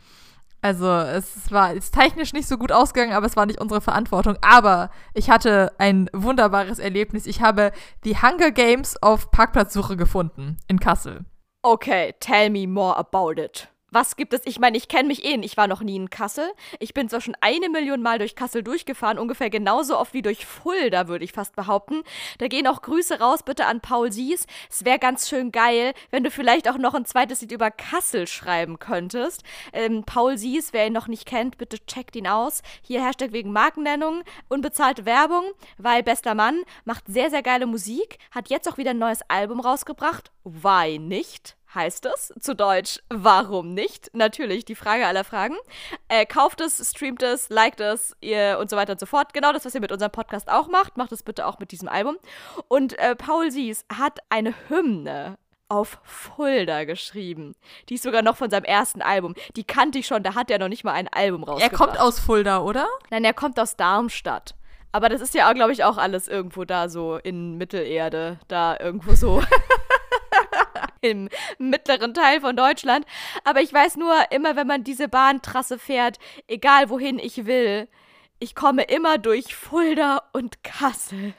[0.60, 4.36] Also es war ist technisch nicht so gut ausgegangen, aber es war nicht unsere Verantwortung.
[4.40, 7.26] Aber ich hatte ein wunderbares Erlebnis.
[7.26, 7.72] Ich habe
[8.04, 11.24] die Hunger Games auf Parkplatzsuche gefunden in Kassel.
[11.62, 14.42] Okay, tell me more about it was gibt es?
[14.44, 15.38] Ich meine, ich kenne mich eh.
[15.42, 16.50] Ich war noch nie in Kassel.
[16.78, 20.46] Ich bin zwar schon eine Million Mal durch Kassel durchgefahren, ungefähr genauso oft wie durch
[20.46, 22.02] Fulda, würde ich fast behaupten.
[22.38, 24.46] Da gehen auch Grüße raus, bitte an Paul Sies.
[24.70, 28.26] Es wäre ganz schön geil, wenn du vielleicht auch noch ein zweites Lied über Kassel
[28.26, 29.42] schreiben könntest.
[29.72, 32.62] Ähm, Paul Sies, wer ihn noch nicht kennt, bitte checkt ihn aus.
[32.82, 35.44] Hier Hashtag wegen Markennennung, unbezahlte Werbung,
[35.78, 39.60] weil bester Mann, macht sehr, sehr geile Musik, hat jetzt auch wieder ein neues Album
[39.60, 40.30] rausgebracht.
[40.44, 41.57] Why nicht?
[41.74, 42.32] Heißt es.
[42.40, 44.10] Zu Deutsch, warum nicht?
[44.14, 45.56] Natürlich die Frage aller Fragen.
[46.08, 49.32] Äh, kauft es, streamt es, liked es ihr, und so weiter und so fort.
[49.34, 50.96] Genau das, was ihr mit unserem Podcast auch macht.
[50.96, 52.16] Macht es bitte auch mit diesem Album.
[52.68, 57.54] Und äh, Paul Sies hat eine Hymne auf Fulda geschrieben.
[57.88, 59.34] Die ist sogar noch von seinem ersten Album.
[59.54, 61.72] Die kannte ich schon, da hat er noch nicht mal ein Album rausgebracht.
[61.72, 62.88] Er kommt aus Fulda, oder?
[63.10, 64.54] Nein, er kommt aus Darmstadt.
[64.92, 69.14] Aber das ist ja, glaube ich, auch alles irgendwo da so in Mittelerde, da irgendwo
[69.14, 69.42] so.
[71.00, 73.06] im mittleren Teil von Deutschland.
[73.44, 77.88] Aber ich weiß nur, immer wenn man diese Bahntrasse fährt, egal wohin ich will,
[78.38, 81.34] ich komme immer durch Fulda und Kassel.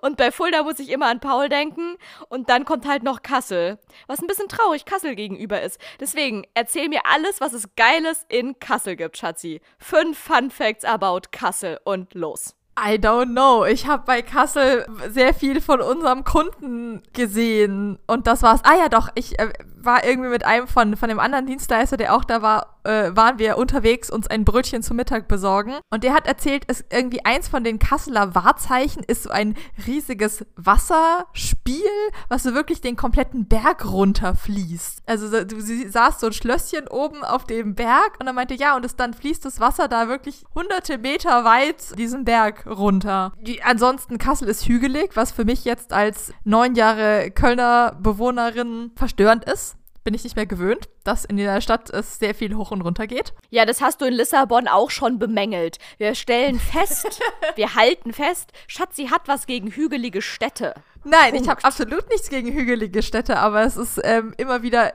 [0.00, 1.96] Und bei Fulda muss ich immer an Paul denken
[2.28, 5.80] und dann kommt halt noch Kassel, was ein bisschen traurig Kassel gegenüber ist.
[6.00, 9.60] Deswegen erzähl mir alles, was es Geiles in Kassel gibt, Schatzi.
[9.78, 12.55] Fünf Fun Facts about Kassel und los.
[12.78, 13.64] I don't know.
[13.64, 18.60] Ich habe bei Kassel sehr viel von unserem Kunden gesehen und das war's.
[18.64, 19.08] Ah ja, doch.
[19.14, 19.48] Ich äh,
[19.86, 23.38] war irgendwie mit einem von, von dem anderen Dienstleister, der auch da war, äh, waren
[23.38, 25.76] wir unterwegs, uns ein Brötchen zum Mittag besorgen.
[25.90, 29.54] Und der hat erzählt, es irgendwie eins von den Kasseler Wahrzeichen ist so ein
[29.86, 31.80] riesiges Wasserspiel,
[32.28, 35.02] was so wirklich den kompletten Berg runterfließt.
[35.06, 38.76] Also du sie saß so ein Schlösschen oben auf dem Berg und er meinte, ja,
[38.76, 43.32] und es dann fließt das Wasser da wirklich hunderte Meter weit diesen Berg runter.
[43.40, 49.44] Die, ansonsten Kassel ist hügelig, was für mich jetzt als neun Jahre Kölner Bewohnerin verstörend
[49.44, 49.76] ist
[50.06, 53.08] bin ich nicht mehr gewöhnt, dass in der Stadt es sehr viel hoch und runter
[53.08, 53.34] geht.
[53.50, 55.78] Ja, das hast du in Lissabon auch schon bemängelt.
[55.98, 57.20] Wir stellen fest,
[57.56, 60.74] wir halten fest, Schatzi hat was gegen hügelige Städte.
[61.02, 61.42] Nein, Punkt.
[61.42, 64.92] ich habe absolut nichts gegen hügelige Städte, aber es ist ähm, immer wieder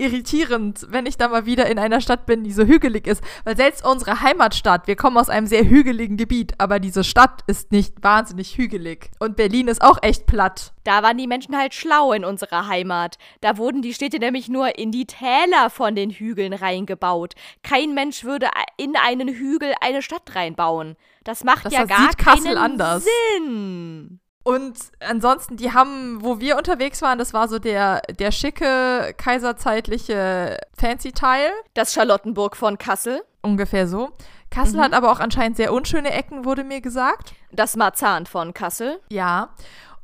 [0.00, 3.22] irritierend, wenn ich da mal wieder in einer Stadt bin, die so hügelig ist.
[3.44, 7.72] Weil selbst unsere Heimatstadt, wir kommen aus einem sehr hügeligen Gebiet, aber diese Stadt ist
[7.72, 9.10] nicht wahnsinnig hügelig.
[9.18, 10.72] Und Berlin ist auch echt platt.
[10.84, 13.18] Da waren die Menschen halt schlau in unserer Heimat.
[13.40, 17.34] Da wurden die Städte nämlich nur in die Täler von den Hügeln reingebaut.
[17.62, 20.96] Kein Mensch würde in einen Hügel eine Stadt reinbauen.
[21.24, 23.04] Das macht Das ja gar Kassel keinen anders.
[23.36, 24.20] Sinn.
[24.42, 30.56] Und ansonsten, die haben, wo wir unterwegs waren, das war so der, der schicke, kaiserzeitliche
[30.78, 31.50] Fancy-Teil.
[31.74, 34.10] Das Charlottenburg von Kassel, Ungefähr so.
[34.50, 34.82] Kassel Mhm.
[34.82, 37.32] hat aber auch anscheinend sehr unschöne Ecken, wurde mir gesagt.
[37.52, 39.00] das Marzahn von Kassel.
[39.10, 39.48] Ja.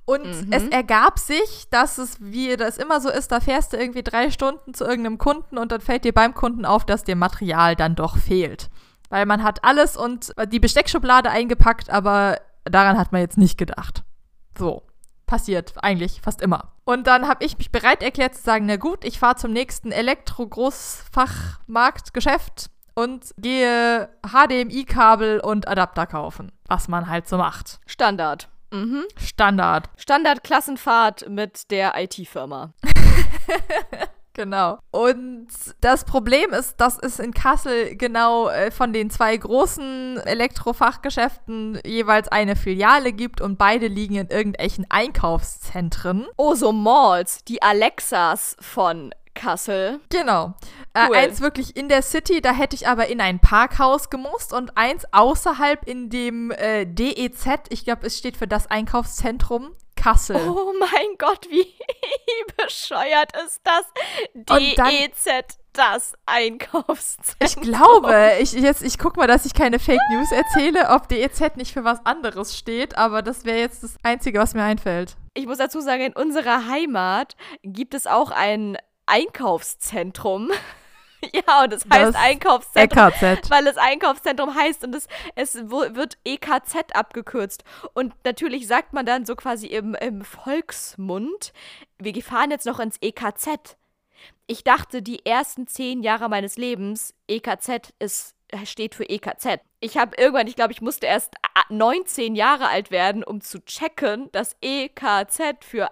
[0.04, 0.52] Und Mhm.
[0.52, 4.30] es ergab sich, dass es, wie das immer so ist, da fährst du irgendwie drei
[4.30, 7.94] Stunden zu irgendeinem Kunden und dann fällt dir beim Kunden auf, dass dir Material dann
[7.94, 8.68] doch fehlt.
[9.10, 14.02] Weil man hat alles und die Besteckschublade eingepackt, aber daran hat man jetzt nicht gedacht.
[14.58, 14.82] So.
[15.26, 16.72] Passiert eigentlich fast immer.
[16.84, 19.90] Und dann habe ich mich bereit erklärt zu sagen, na gut, ich fahre zum nächsten
[19.90, 26.52] Elektro-Großfachmarktgeschäft und gehe HDMI-Kabel und Adapter kaufen.
[26.68, 27.80] Was man halt so macht.
[27.86, 28.48] Standard.
[28.72, 29.04] Mhm.
[29.16, 29.88] Standard.
[29.96, 32.72] Standardklassenfahrt mit der IT-Firma.
[34.36, 34.78] Genau.
[34.90, 35.46] Und
[35.80, 42.28] das Problem ist, dass es in Kassel genau äh, von den zwei großen Elektrofachgeschäften jeweils
[42.28, 46.26] eine Filiale gibt und beide liegen in irgendwelchen Einkaufszentren.
[46.36, 50.00] Oh, so Malls, die Alexas von Kassel.
[50.10, 50.54] Genau.
[50.92, 51.16] Äh, Cool.
[51.16, 55.04] eins wirklich in der City, da hätte ich aber in ein Parkhaus gemusst und eins
[55.12, 59.70] außerhalb in dem äh, DEZ, ich glaube, es steht für das Einkaufszentrum
[60.06, 60.36] Kassel.
[60.36, 61.66] Oh mein Gott, wie
[62.64, 63.82] bescheuert ist das?
[64.34, 67.36] DEZ, das Einkaufszentrum.
[67.40, 71.56] Ich glaube, ich, jetzt, ich guck mal, dass ich keine Fake News erzähle, ob DEZ
[71.56, 75.16] nicht für was anderes steht, aber das wäre jetzt das Einzige, was mir einfällt.
[75.34, 80.52] Ich muss dazu sagen, in unserer Heimat gibt es auch ein Einkaufszentrum.
[81.46, 83.08] ja, und es heißt Das Einkaufszentrum.
[83.08, 83.50] EKZ.
[83.50, 87.64] weil es Einkaufszentrum heißt und es, es wird EKZ abgekürzt.
[87.94, 91.52] Und natürlich sagt man dann so quasi im, im Volksmund,
[91.98, 93.76] wir fahren jetzt noch ins EKZ.
[94.46, 99.60] Ich dachte die ersten zehn Jahre meines Lebens, EKZ ist, steht für EKZ.
[99.80, 103.62] Ich habe irgendwann, ich glaube, ich musste erst a- 19 Jahre alt werden, um zu
[103.64, 105.90] checken, dass EKZ für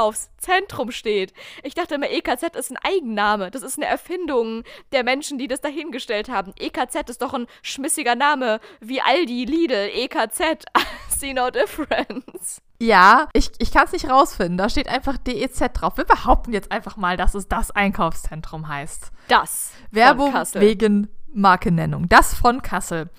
[0.00, 1.32] Einkaufszentrum steht.
[1.62, 3.50] Ich dachte immer, EKZ ist ein Eigenname.
[3.50, 6.52] Das ist eine Erfindung der Menschen, die das dahingestellt haben.
[6.58, 10.64] EKZ ist doch ein schmissiger Name, wie Aldi, Lidl, EKZ.
[11.08, 12.60] See no difference.
[12.78, 14.58] Ja, ich, ich kann es nicht rausfinden.
[14.58, 15.96] Da steht einfach DEZ drauf.
[15.96, 19.10] Wir behaupten jetzt einfach mal, dass es das Einkaufszentrum heißt.
[19.28, 19.72] Das.
[19.90, 22.08] Werbung wegen Markennennung.
[22.08, 23.10] Das von Kassel.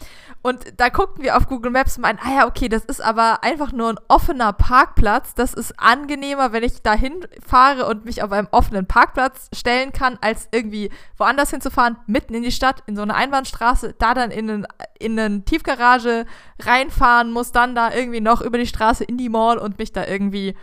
[0.41, 3.43] Und da guckten wir auf Google Maps und meinen, ah ja, okay, das ist aber
[3.43, 5.33] einfach nur ein offener Parkplatz.
[5.33, 10.17] Das ist angenehmer, wenn ich dahin fahre und mich auf einem offenen Parkplatz stellen kann,
[10.21, 14.49] als irgendwie woanders hinzufahren, mitten in die Stadt, in so eine Einbahnstraße, da dann in,
[14.49, 14.67] einen,
[14.99, 16.25] in eine Tiefgarage
[16.61, 20.05] reinfahren muss, dann da irgendwie noch über die Straße in die Mall und mich da
[20.05, 20.55] irgendwie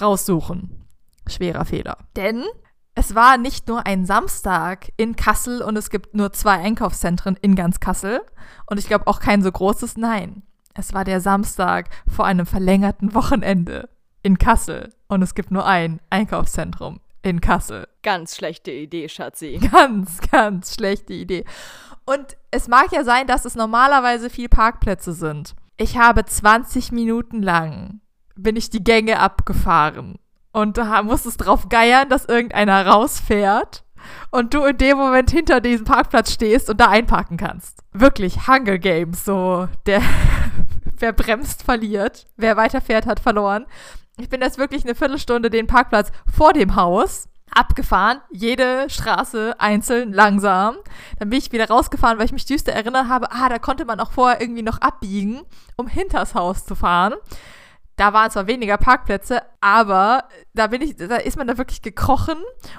[0.00, 0.86] raussuchen.
[1.26, 1.96] Schwerer Fehler.
[2.16, 2.44] Denn
[2.94, 7.54] es war nicht nur ein Samstag in Kassel und es gibt nur zwei Einkaufszentren in
[7.54, 8.20] ganz Kassel
[8.66, 9.96] und ich glaube auch kein so großes.
[9.96, 10.42] Nein,
[10.74, 13.88] es war der Samstag vor einem verlängerten Wochenende
[14.22, 17.88] in Kassel und es gibt nur ein Einkaufszentrum in Kassel.
[18.02, 19.58] Ganz schlechte Idee, Schatzi.
[19.72, 21.44] Ganz, ganz schlechte Idee.
[22.04, 25.54] Und es mag ja sein, dass es normalerweise viel Parkplätze sind.
[25.76, 28.00] Ich habe 20 Minuten lang
[28.34, 30.18] bin ich die Gänge abgefahren
[30.52, 33.84] und da musstest drauf geiern, dass irgendeiner rausfährt
[34.30, 37.80] und du in dem Moment hinter diesem Parkplatz stehst und da einparken kannst.
[37.92, 40.02] Wirklich Hunger Games, so der
[40.98, 43.66] wer bremst verliert, wer weiterfährt hat verloren.
[44.18, 50.12] Ich bin jetzt wirklich eine Viertelstunde den Parkplatz vor dem Haus abgefahren, jede Straße einzeln
[50.12, 50.76] langsam.
[51.18, 54.00] Dann bin ich wieder rausgefahren, weil ich mich düster erinnert habe, ah, da konnte man
[54.00, 55.42] auch vorher irgendwie noch abbiegen,
[55.76, 57.14] um hinters Haus zu fahren.
[57.96, 60.24] Da waren zwar weniger Parkplätze, aber
[60.54, 62.36] da bin ich, da ist man da wirklich gekrochen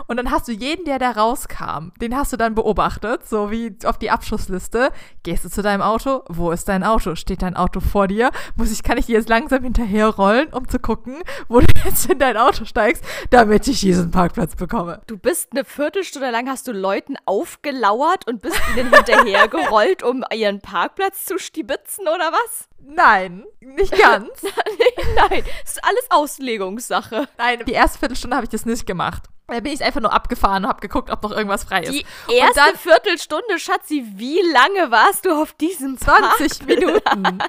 [0.07, 3.75] und dann hast du jeden, der da rauskam, den hast du dann beobachtet, so wie
[3.85, 4.91] auf die Abschussliste.
[5.23, 6.23] Gehst du zu deinem Auto?
[6.27, 7.15] Wo ist dein Auto?
[7.15, 8.31] Steht dein Auto vor dir?
[8.55, 12.19] Muss ich, kann ich jetzt langsam hinterher rollen, um zu gucken, wo du jetzt in
[12.19, 15.01] dein Auto steigst, damit ich diesen Parkplatz bekomme?
[15.07, 20.59] Du bist eine Viertelstunde lang, hast du Leuten aufgelauert und bist ihnen hinterhergerollt, um ihren
[20.59, 22.67] Parkplatz zu stibitzen oder was?
[22.85, 24.29] Nein, nicht ganz.
[25.15, 27.27] Nein, das ist alles Auslegungssache.
[27.37, 29.23] Nein, die erste Viertelstunde habe ich das nicht gemacht.
[29.47, 31.91] Da bin ich einfach nur abgefahren und habe geguckt, ob noch irgendwas frei ist.
[31.93, 36.61] Die erste dann- Viertelstunde, Schatzi, wie lange warst du auf diesem 20 Parkplatz?
[36.65, 37.39] Minuten.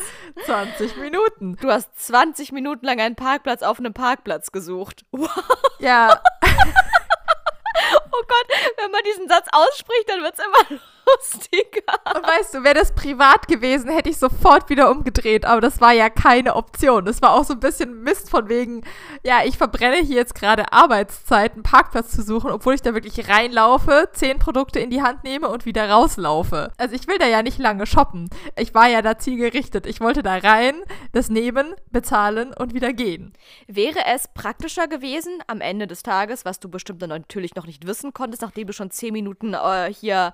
[0.46, 1.56] 20 Minuten.
[1.60, 5.04] Du hast 20 Minuten lang einen Parkplatz auf einem Parkplatz gesucht.
[5.12, 5.30] Wow.
[5.78, 6.20] Ja,
[8.12, 12.14] Oh Gott, wenn man diesen Satz ausspricht, dann wird es immer lustiger.
[12.14, 15.44] Und weißt du, wäre das privat gewesen, hätte ich sofort wieder umgedreht.
[15.44, 17.04] Aber das war ja keine Option.
[17.04, 18.82] Das war auch so ein bisschen Mist von wegen,
[19.24, 23.28] ja, ich verbrenne hier jetzt gerade Arbeitszeit, einen Parkplatz zu suchen, obwohl ich da wirklich
[23.28, 26.72] reinlaufe, zehn Produkte in die Hand nehme und wieder rauslaufe.
[26.78, 28.28] Also ich will da ja nicht lange shoppen.
[28.56, 29.86] Ich war ja da zielgerichtet.
[29.86, 30.74] Ich wollte da rein,
[31.12, 33.32] das nehmen, bezahlen und wieder gehen.
[33.66, 38.12] Wäre es praktischer gewesen am Ende des Tages, was du bestimmt natürlich noch nicht wissen
[38.12, 40.32] konntest, nachdem du schon zehn Minuten äh, hier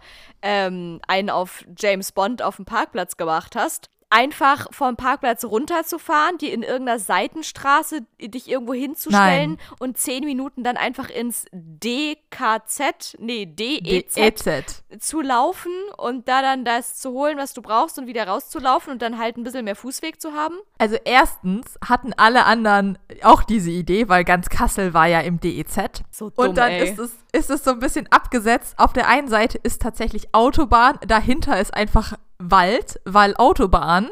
[0.66, 6.52] ähm, einen auf James Bond auf dem Parkplatz gemacht hast, einfach vom Parkplatz runterzufahren, die
[6.52, 9.58] in irgendeiner Seitenstraße dich irgendwo hinzustellen Nein.
[9.78, 16.64] und zehn Minuten dann einfach ins DKZ, nee, DEZ, DEZ zu laufen und da dann
[16.64, 19.76] das zu holen, was du brauchst und wieder rauszulaufen und dann halt ein bisschen mehr
[19.76, 20.56] Fußweg zu haben?
[20.78, 26.02] Also erstens hatten alle anderen auch diese Idee, weil ganz Kassel war ja im DEZ.
[26.10, 26.90] So dumm, und dann ey.
[26.90, 28.74] ist es ist es so ein bisschen abgesetzt.
[28.76, 34.08] Auf der einen Seite ist tatsächlich Autobahn, dahinter ist einfach Wald, weil Autobahn.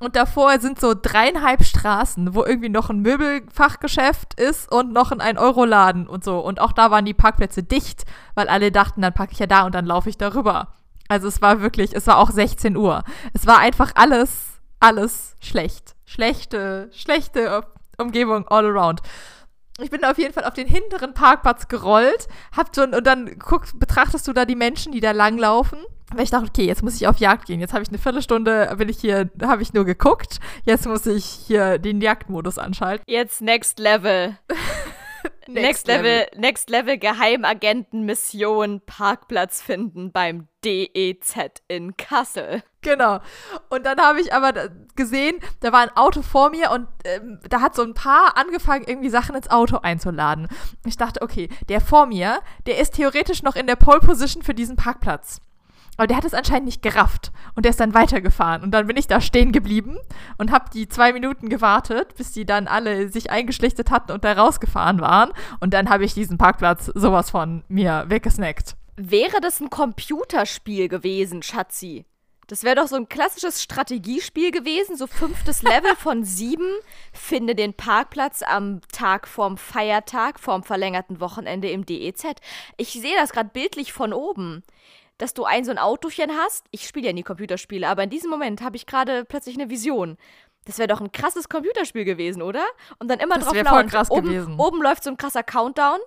[0.00, 5.20] Und davor sind so dreieinhalb Straßen, wo irgendwie noch ein Möbelfachgeschäft ist und noch ein
[5.20, 6.38] 1-Euro-Laden und so.
[6.40, 9.64] Und auch da waren die Parkplätze dicht, weil alle dachten, dann parke ich ja da
[9.64, 10.68] und dann laufe ich darüber.
[11.08, 13.02] Also es war wirklich, es war auch 16 Uhr.
[13.32, 15.94] Es war einfach alles, alles schlecht.
[16.04, 17.62] Schlechte, schlechte
[17.96, 19.00] Umgebung all around
[19.80, 23.78] ich bin auf jeden Fall auf den hinteren Parkplatz gerollt, hab schon, und dann guck,
[23.78, 25.78] betrachtest du da die Menschen, die da langlaufen.
[26.12, 27.60] Weil ich dachte, okay, jetzt muss ich auf Jagd gehen.
[27.60, 30.38] Jetzt habe ich eine Viertelstunde, bin ich hier, habe ich nur geguckt.
[30.64, 33.04] Jetzt muss ich hier den Jagdmodus anschalten.
[33.08, 34.38] Jetzt Next Level.
[35.46, 42.62] Next, Next, Level, Level, Next Level Geheimagentenmission Parkplatz finden beim DEZ in Kassel.
[42.80, 43.20] Genau.
[43.68, 47.60] Und dann habe ich aber gesehen, da war ein Auto vor mir und ähm, da
[47.60, 50.48] hat so ein Paar angefangen, irgendwie Sachen ins Auto einzuladen.
[50.86, 54.54] Ich dachte, okay, der vor mir, der ist theoretisch noch in der Pole Position für
[54.54, 55.40] diesen Parkplatz.
[55.96, 58.62] Aber der hat es anscheinend nicht gerafft und der ist dann weitergefahren.
[58.62, 59.98] Und dann bin ich da stehen geblieben
[60.38, 64.32] und habe die zwei Minuten gewartet, bis die dann alle sich eingeschlichtet hatten und da
[64.32, 65.30] rausgefahren waren.
[65.60, 68.76] Und dann habe ich diesen Parkplatz sowas von mir weggesnackt.
[68.96, 72.04] Wäre das ein Computerspiel gewesen, Schatzi?
[72.46, 76.68] Das wäre doch so ein klassisches Strategiespiel gewesen, so fünftes Level von sieben.
[77.12, 82.26] Finde den Parkplatz am Tag vorm Feiertag, vorm verlängerten Wochenende im DEZ.
[82.76, 84.62] Ich sehe das gerade bildlich von oben
[85.18, 86.66] dass du ein so ein Autochen hast.
[86.70, 90.16] Ich spiele ja nie Computerspiele, aber in diesem Moment habe ich gerade plötzlich eine Vision.
[90.64, 92.64] Das wäre doch ein krasses Computerspiel gewesen, oder?
[92.98, 93.88] Und dann immer das drauf lauern.
[93.88, 94.58] Krass oben, gewesen.
[94.58, 95.98] oben läuft so ein krasser Countdown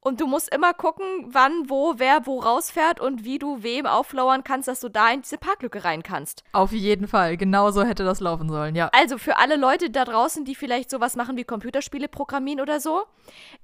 [0.00, 4.42] und du musst immer gucken, wann, wo, wer wo rausfährt und wie du wem auflauern
[4.42, 6.42] kannst, dass du da in diese Parklücke rein kannst.
[6.52, 8.90] Auf jeden Fall, genau so hätte das laufen sollen, ja.
[8.92, 13.04] Also für alle Leute da draußen, die vielleicht sowas machen wie Computerspiele programmieren oder so,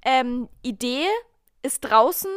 [0.03, 1.05] ähm, Idee
[1.61, 2.31] ist draußen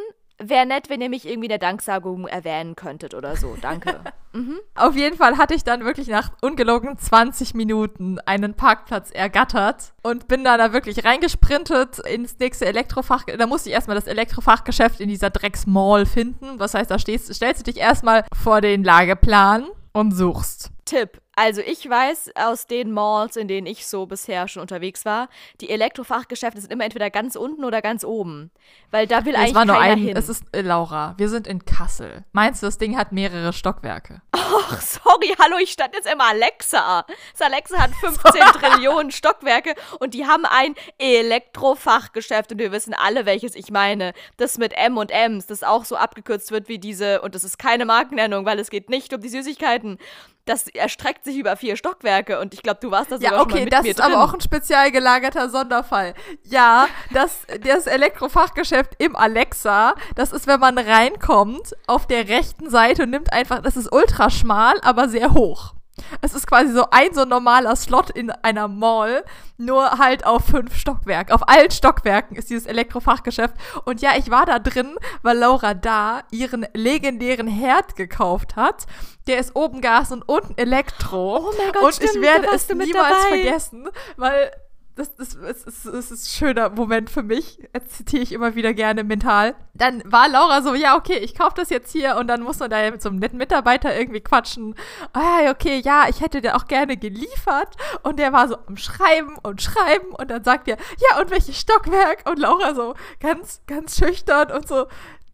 [0.44, 3.56] Wäre nett, wenn ihr mich irgendwie in der Danksagung erwähnen könntet oder so.
[3.60, 4.00] Danke.
[4.32, 4.58] mhm.
[4.74, 10.26] Auf jeden Fall hatte ich dann wirklich nach ungelogen 20 Minuten einen Parkplatz ergattert und
[10.26, 13.24] bin da, da wirklich reingesprintet ins nächste Elektrofach.
[13.24, 16.58] Da musste ich erstmal das Elektrofachgeschäft in dieser Drecksmall finden.
[16.58, 20.71] Was heißt, da stehst, stellst du dich erstmal vor den Lageplan und suchst.
[20.84, 21.20] Tipp.
[21.34, 25.28] Also ich weiß aus den Malls, in denen ich so bisher schon unterwegs war,
[25.62, 28.50] die Elektrofachgeschäfte sind immer entweder ganz unten oder ganz oben.
[28.90, 30.16] Weil da will es eigentlich war nur keiner ein, hin.
[30.16, 32.24] Es ist, äh, Laura, wir sind in Kassel.
[32.32, 34.20] Meinst du, das Ding hat mehrere Stockwerke?
[34.32, 37.06] Ach, sorry, hallo, ich stand jetzt immer Alexa.
[37.32, 43.24] Das Alexa hat 15 Trillionen Stockwerke und die haben ein Elektrofachgeschäft und wir wissen alle,
[43.24, 44.12] welches ich meine.
[44.36, 47.58] Das mit M und M's, das auch so abgekürzt wird wie diese, und das ist
[47.58, 49.96] keine Markennennung, weil es geht nicht um die Süßigkeiten
[50.44, 53.50] das erstreckt sich über vier Stockwerke und ich glaube, du warst da sogar ja, okay,
[53.50, 56.14] schon mal mit das mir ist aber auch ein spezial gelagerter Sonderfall.
[56.44, 63.04] Ja, das, das Elektrofachgeschäft im Alexa, das ist, wenn man reinkommt, auf der rechten Seite
[63.04, 65.74] und nimmt einfach, das ist ultra schmal, aber sehr hoch.
[66.20, 69.24] Es ist quasi so ein so normaler Slot in einer Mall,
[69.58, 71.34] nur halt auf fünf Stockwerken.
[71.34, 73.54] Auf allen Stockwerken ist dieses Elektrofachgeschäft.
[73.84, 78.86] Und ja, ich war da drin, weil Laura da ihren legendären Herd gekauft hat.
[79.26, 81.36] Der ist oben Gas und unten Elektro.
[81.38, 84.50] Oh mein Gott, und stimmt, ich werde es niemals vergessen, weil
[84.94, 87.58] das, das, das, das, das ist ein schöner Moment für mich.
[87.72, 89.54] Jetzt zitiere ich immer wieder gerne mental.
[89.72, 92.68] Dann war Laura so, ja, okay, ich kaufe das jetzt hier und dann muss man
[92.68, 94.74] da mit so einem netten Mitarbeiter irgendwie quatschen.
[95.14, 97.76] Ah, okay, ja, ich hätte dir auch gerne geliefert.
[98.02, 101.58] Und der war so am Schreiben und Schreiben und dann sagt er, ja, und welches
[101.58, 102.28] Stockwerk?
[102.28, 104.86] Und Laura so ganz, ganz schüchtern und so,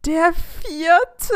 [0.09, 1.35] der vierte.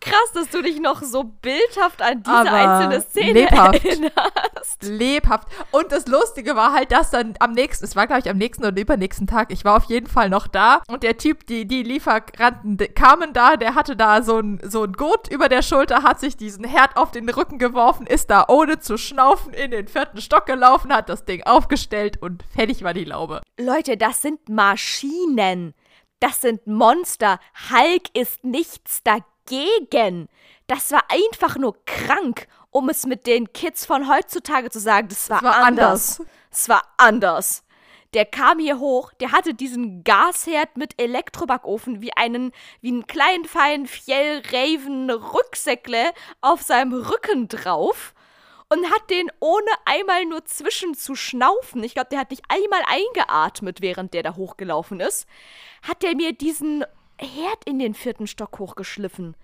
[0.00, 3.84] Krass, dass du dich noch so bildhaft an diese Aber einzelne Szene lebhaft.
[3.84, 4.82] erinnerst.
[4.82, 5.48] Lebhaft.
[5.70, 8.64] Und das Lustige war halt, dass dann am nächsten, es war glaube ich am nächsten
[8.64, 11.82] oder übernächsten Tag, ich war auf jeden Fall noch da und der Typ, die, die
[11.82, 16.02] Lieferanten die kamen da, der hatte da so ein, so ein Gurt über der Schulter,
[16.02, 19.88] hat sich diesen Herd auf den Rücken geworfen, ist da ohne zu schnaufen in den
[19.88, 23.40] vierten Stock gelaufen, hat das Ding aufgestellt und fertig war die Laube.
[23.58, 25.74] Leute, das sind Maschinen.
[26.20, 27.38] Das sind Monster.
[27.70, 30.28] Hulk ist nichts dagegen.
[30.66, 35.08] Das war einfach nur krank, um es mit den Kids von heutzutage zu sagen.
[35.08, 36.22] Das war, Es war anders.
[36.50, 37.64] Es war anders.
[38.14, 43.44] Der kam hier hoch, der hatte diesen Gasherd mit Elektrobackofen wie einen, wie einen kleinen,
[43.44, 48.14] feinen Fjellraven Rücksäckle auf seinem Rücken drauf
[48.68, 52.82] und hat den ohne einmal nur zwischen zu schnaufen, ich glaube, der hat nicht einmal
[52.86, 55.26] eingeatmet, während der da hochgelaufen ist,
[55.82, 56.84] hat der mir diesen
[57.18, 59.36] Herd in den vierten Stock hochgeschliffen.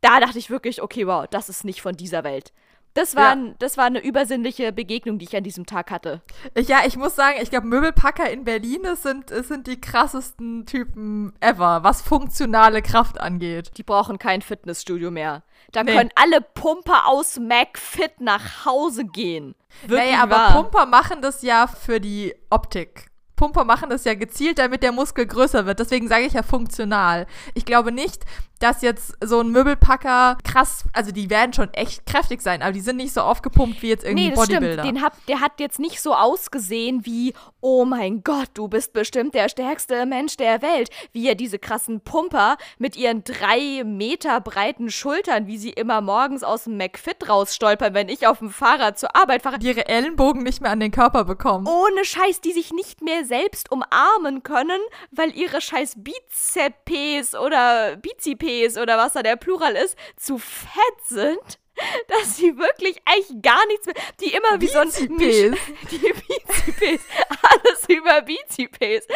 [0.00, 2.52] Da dachte ich wirklich, okay, wow, das ist nicht von dieser Welt.
[2.94, 3.30] Das war, Ja.
[3.32, 6.20] ein, das war eine übersinnliche Begegnung, die ich an diesem Tag hatte.
[6.58, 11.84] Ja, ich muss sagen, ich glaube, Möbelpacker in Berlin, sind, sind die krassesten Typen ever,
[11.84, 13.70] was funktionale Kraft angeht.
[13.78, 15.42] Die brauchen kein Fitnessstudio mehr.
[15.72, 15.94] Da Nee.
[15.96, 19.54] können alle Pumper aus McFit nach Hause gehen.
[19.86, 20.52] Wirklich naja, aber wahr.
[20.62, 23.06] Pumper machen das ja für die Optik.
[23.36, 25.78] Pumper machen das ja gezielt, damit der Muskel größer wird.
[25.80, 27.26] Deswegen sage ich ja funktional.
[27.54, 28.24] Ich glaube nicht,
[28.62, 32.80] dass jetzt so ein Möbelpacker krass, also die werden schon echt kräftig sein, aber die
[32.80, 34.60] sind nicht so aufgepumpt wie jetzt irgendwie Nee, das stimmt.
[34.60, 34.82] Bodybuilder.
[34.84, 39.34] Den hab, der hat jetzt nicht so ausgesehen wie, oh mein Gott, du bist bestimmt
[39.34, 40.90] der stärkste Mensch der Welt.
[41.12, 46.44] Wie ja diese krassen Pumper mit ihren drei Meter breiten Schultern, wie sie immer morgens
[46.44, 49.58] aus dem McFit rausstolpern, wenn ich auf dem Fahrrad zur Arbeit fahre.
[49.58, 51.66] die ihre Ellenbogen nicht mehr an den Körper bekommen.
[51.66, 58.51] Ohne Scheiß, die sich nicht mehr selbst umarmen können, weil ihre scheiß Bizepes oder Bizipes
[58.78, 61.58] oder was da der Plural ist, zu fett sind,
[62.08, 65.18] dass sie wirklich eigentlich gar nichts mehr, die immer wie so ein Bizipes.
[65.18, 65.58] Misch-
[65.90, 67.06] die Bizipes,
[67.42, 69.06] alles über Bizipes,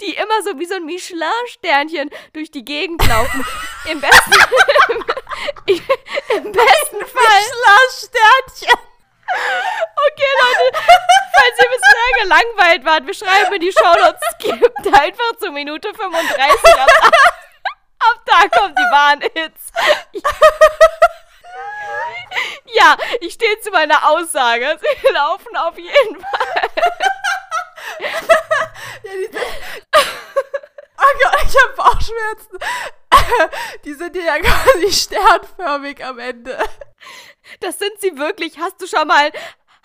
[0.00, 3.44] die immer so wie so ein Michelin-Sternchen durch die Gegend laufen.
[3.90, 4.32] Im besten,
[5.66, 5.76] im,
[6.36, 7.42] im besten Fall
[7.90, 8.78] Sternchen.
[9.28, 10.78] Okay, Leute,
[11.32, 16.74] falls ihr bisher gelangweilt wart, wir schreiben in die Shownotes, skippt einfach zur Minute 35.
[16.78, 16.88] Ab
[18.26, 19.72] da, kommt die wahren Hits.
[22.74, 24.78] Ja, ich stehe zu meiner Aussage.
[24.80, 26.68] Sie laufen auf jeden Fall.
[30.98, 32.58] Oh Gott, ich habe Bauchschmerzen.
[33.84, 36.58] Die sind ja quasi sternförmig am Ende.
[37.60, 38.58] Das sind sie wirklich.
[38.58, 39.30] Hast du schon mal.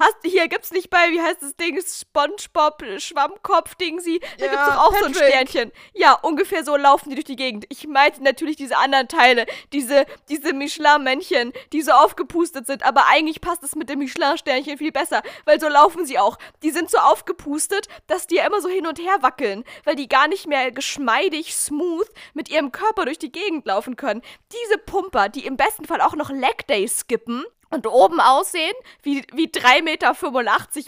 [0.02, 1.80] Hast, hier gibt's nicht bei, wie heißt das Ding?
[1.80, 4.20] Spongebob, Schwammkopf, Ding sie.
[4.40, 5.30] Da Ja, gibt's doch auch so ein Patrick.
[5.30, 5.72] Sternchen.
[5.94, 7.66] Ja, ungefähr so laufen die durch die Gegend.
[7.70, 9.46] Ich meinte natürlich diese anderen Teile.
[9.74, 12.84] Diese, diese Michelin-Männchen, die so aufgepustet sind.
[12.84, 15.22] Aber eigentlich passt es mit dem Michelin-Sternchen viel besser.
[15.46, 16.40] Weil so laufen sie auch.
[16.64, 19.64] Die sind so aufgepustet, dass die ja immer so hin und her wackeln.
[19.84, 24.24] Weil die gar nicht mehr geschmeidig, smooth mit ihrem Körper durch die Gegend laufen können.
[24.52, 29.26] Diese Pumper, die im besten Fall auch noch Leg Day skippen, und oben aussehen wie,
[29.34, 30.14] wie 3,85 Meter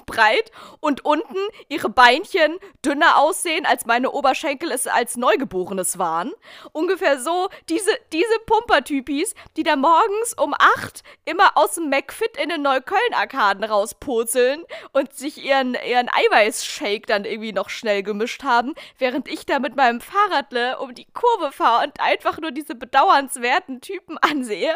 [0.05, 1.37] breit und unten
[1.69, 6.31] ihre Beinchen dünner aussehen, als meine Oberschenkel es als Neugeborenes waren.
[6.71, 12.49] Ungefähr so diese, diese Pumpertypis, die da morgens um 8 immer aus dem McFit in
[12.49, 19.27] den Neukölln-Arkaden rauspurzeln und sich ihren, ihren Eiweißshake dann irgendwie noch schnell gemischt haben, während
[19.27, 24.17] ich da mit meinem Fahrradle um die Kurve fahre und einfach nur diese bedauernswerten Typen
[24.17, 24.75] ansehe,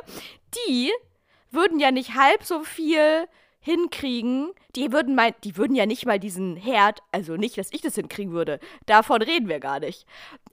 [0.56, 0.94] die
[1.58, 3.28] würden ja nicht halb so viel
[3.60, 4.52] hinkriegen.
[4.78, 7.96] Die würden mein, die würden ja nicht mal diesen Herd, also nicht, dass ich das
[7.96, 8.60] hinkriegen würde.
[8.86, 10.06] Davon reden wir gar nicht.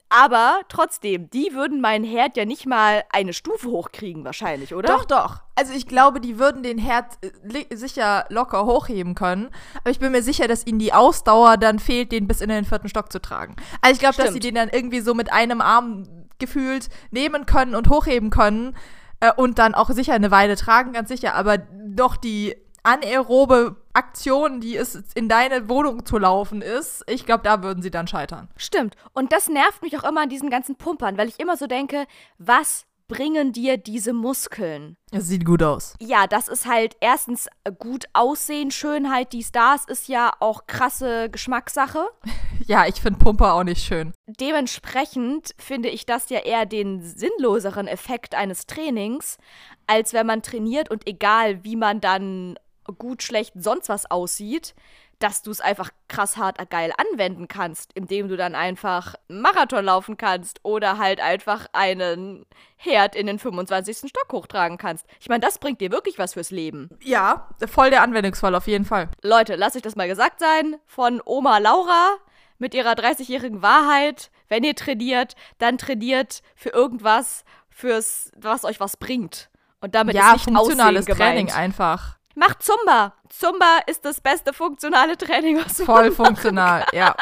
[0.09, 4.87] Aber trotzdem, die würden meinen Herd ja nicht mal eine Stufe hochkriegen, wahrscheinlich, oder?
[4.87, 5.41] Doch, doch.
[5.55, 9.49] Also ich glaube, die würden den Herd äh, sicher locker hochheben können.
[9.79, 12.65] Aber ich bin mir sicher, dass ihnen die Ausdauer dann fehlt, den bis in den
[12.65, 13.55] vierten Stock zu tragen.
[13.81, 16.03] Also ich glaube, dass sie den dann irgendwie so mit einem Arm
[16.37, 18.75] gefühlt nehmen können und hochheben können.
[19.19, 21.35] Äh, und dann auch sicher eine Weile tragen, ganz sicher.
[21.35, 27.43] Aber doch die anaerobe Aktion, die es in deine Wohnung zu laufen ist, ich glaube,
[27.43, 28.49] da würden sie dann scheitern.
[28.57, 28.95] Stimmt.
[29.13, 32.05] Und das nervt mich auch immer an diesen ganzen Pumpern, weil ich immer so denke,
[32.37, 34.97] was bringen dir diese Muskeln?
[35.11, 35.95] Es sieht gut aus.
[35.99, 37.47] Ja, das ist halt erstens
[37.79, 42.07] gut aussehen, Schönheit, dies, das ist ja auch krasse Geschmackssache.
[42.67, 44.13] Ja, ich finde Pumper auch nicht schön.
[44.25, 49.37] Dementsprechend finde ich das ja eher den sinnloseren Effekt eines Trainings,
[49.85, 52.57] als wenn man trainiert und egal wie man dann
[52.97, 54.73] gut, schlecht, sonst was aussieht,
[55.19, 60.17] dass du es einfach krass hart geil anwenden kannst, indem du dann einfach Marathon laufen
[60.17, 62.45] kannst oder halt einfach einen
[62.75, 64.09] Herd in den 25.
[64.09, 65.05] Stock hochtragen kannst.
[65.19, 66.89] Ich meine, das bringt dir wirklich was fürs Leben.
[67.01, 69.09] Ja, voll der Anwendungsfall auf jeden Fall.
[69.21, 72.17] Leute, lasst euch das mal gesagt sein von Oma Laura
[72.57, 74.31] mit ihrer 30-jährigen Wahrheit.
[74.47, 79.49] Wenn ihr trainiert, dann trainiert für irgendwas, fürs, was euch was bringt.
[79.81, 81.63] Und damit ja, ist nicht funktionales Aussehen Training gemeint.
[81.63, 82.17] einfach.
[82.35, 83.13] Macht Zumba.
[83.29, 87.15] Zumba ist das beste funktionale Training, was du Voll funktional, ja.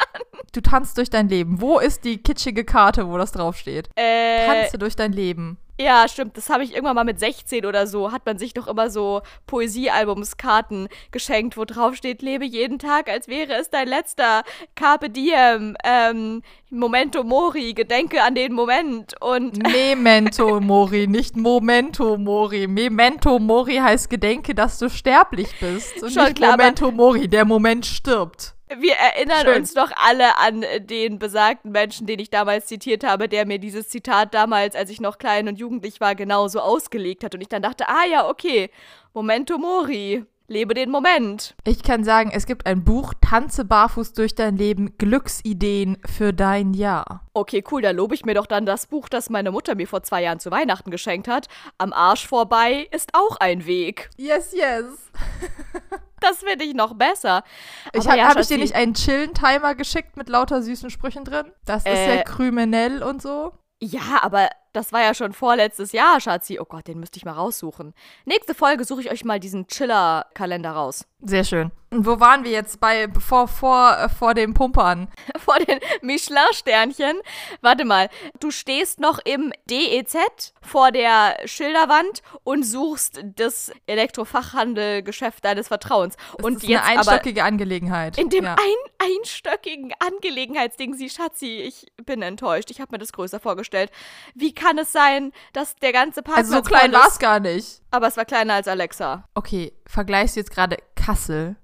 [0.54, 1.62] Du tanzt durch dein Leben.
[1.62, 3.90] Wo ist die kitschige Karte, wo das draufsteht?
[3.96, 5.58] Äh, Tanze durch dein Leben.
[5.80, 6.38] Ja, stimmt.
[6.38, 8.12] Das habe ich irgendwann mal mit 16 oder so.
[8.12, 13.28] Hat man sich doch immer so Poesiealbumskarten geschenkt, wo drauf steht, lebe jeden Tag, als
[13.28, 14.44] wäre es dein letzter.
[14.76, 15.76] Carpe diem.
[15.84, 16.44] Ähm,
[16.74, 17.74] Momento mori.
[17.74, 19.14] Gedenke an den Moment.
[19.22, 22.68] Und Memento Mori, nicht Momento Mori.
[22.68, 26.04] Memento Mori heißt Gedenke, dass du sterblich bist.
[26.04, 28.56] Und Schon nicht klar, Momento Mori, der Moment stirbt.
[28.80, 29.56] Wir erinnern Schön.
[29.58, 33.90] uns doch alle an den besagten Menschen, den ich damals zitiert habe, der mir dieses
[33.90, 37.36] Zitat damals, als ich noch klein und jugendlich war, genauso ausgelegt hat.
[37.36, 38.70] Und ich dann dachte, ah ja, okay,
[39.14, 41.56] Momento Mori, lebe den Moment.
[41.66, 46.74] Ich kann sagen, es gibt ein Buch, Tanze barfuß durch dein Leben, Glücksideen für dein
[46.74, 47.26] Jahr.
[47.34, 50.04] Okay, cool, da lobe ich mir doch dann das Buch, das meine Mutter mir vor
[50.04, 51.48] zwei Jahren zu Weihnachten geschenkt hat.
[51.78, 54.10] Am Arsch vorbei ist auch ein Weg.
[54.18, 54.86] Yes, yes.
[56.20, 57.44] Das finde ich noch besser.
[57.92, 61.52] Ich habe ja, hab ich dir nicht einen Chillen-Timer geschickt mit lauter süßen Sprüchen drin?
[61.66, 62.16] Das ist Äh.
[62.16, 63.52] ja kriminell und so.
[63.82, 66.60] Ja, aber das war ja schon vorletztes Jahr, Schatzi.
[66.60, 67.94] Oh Gott, den müsste ich mal raussuchen.
[68.26, 71.06] Nächste Folge suche ich euch mal diesen Chiller-Kalender raus.
[71.26, 71.72] Sehr schön.
[71.90, 75.08] Und wo waren wir jetzt bei vor, vor, äh, vor dem Pumpern?
[75.38, 77.18] vor den Michelin-Sternchen.
[77.62, 78.10] Warte mal,
[78.40, 86.18] du stehst noch im DEZ vor der Schilderwand und suchst das Elektrofachhandelgeschäft deines Vertrauens.
[86.38, 88.18] Das und ist jetzt eine einstöckige Angelegenheit.
[88.18, 88.56] in dem ja.
[88.56, 92.72] ein, einstöckigen Angelegenheitsding, sie Schatzi, ich bin enttäuscht.
[92.72, 93.92] Ich habe mir das größer vorgestellt.
[94.34, 97.82] Wie kann es sein, dass der ganze Parkplatz Also so klein war es gar nicht.
[97.92, 99.28] Aber es war kleiner als Alexa.
[99.36, 101.56] Okay, vergleichst du jetzt gerade Kassel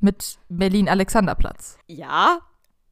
[0.00, 1.78] mit Berlin-Alexanderplatz?
[1.86, 2.40] Ja.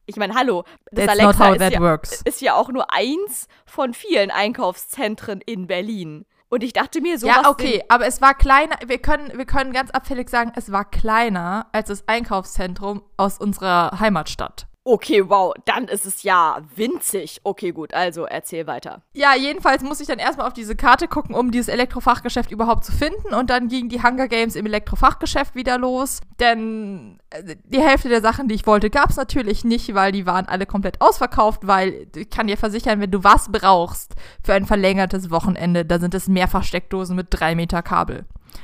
[0.05, 2.21] Ich meine, hallo, das That's Alexa ist ja, works.
[2.23, 6.25] ist ja auch nur eins von vielen Einkaufszentren in Berlin.
[6.49, 9.73] Und ich dachte mir, so ja, okay, aber es war kleiner, wir können, wir können
[9.73, 14.67] ganz abfällig sagen, es war kleiner als das Einkaufszentrum aus unserer Heimatstadt.
[14.89, 17.41] Okay, wow, dann ist es ja winzig.
[17.43, 19.01] Okay, gut, also erzähl weiter.
[19.11, 22.93] Ja, jedenfalls muss ich dann erstmal auf diese Karte gucken, um dieses Elektrofachgeschäft überhaupt zu
[22.93, 23.33] finden.
[23.33, 26.21] Und dann gingen die Hunger Games im Elektrofachgeschäft wieder los.
[26.39, 30.25] Denn äh, die Hälfte der Sachen, die ich wollte, gab es natürlich nicht, weil die
[30.25, 31.67] waren alle komplett ausverkauft.
[31.67, 36.13] Weil ich kann dir versichern, wenn du was brauchst für ein verlängertes Wochenende, da sind
[36.13, 38.23] es mehrfach Steckdosen mit drei Meter Kabel.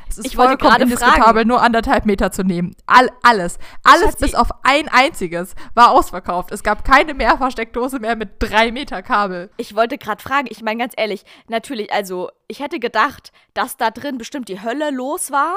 [0.10, 2.76] Es ist Ich wollte vollkommen gerade indiskutabel, nur anderthalb Meter zu nehmen.
[2.86, 3.58] All, alles.
[3.84, 4.26] Alles Schatzi.
[4.26, 6.52] bis auf ein einziges war ausverkauft.
[6.52, 9.50] Es gab keine Mehrfachsteckdose mehr mit drei Meter Kabel.
[9.58, 13.90] Ich wollte gerade fragen, ich meine ganz ehrlich, natürlich, also ich hätte gedacht, dass da
[13.92, 15.56] drin bestimmt die Hölle los war.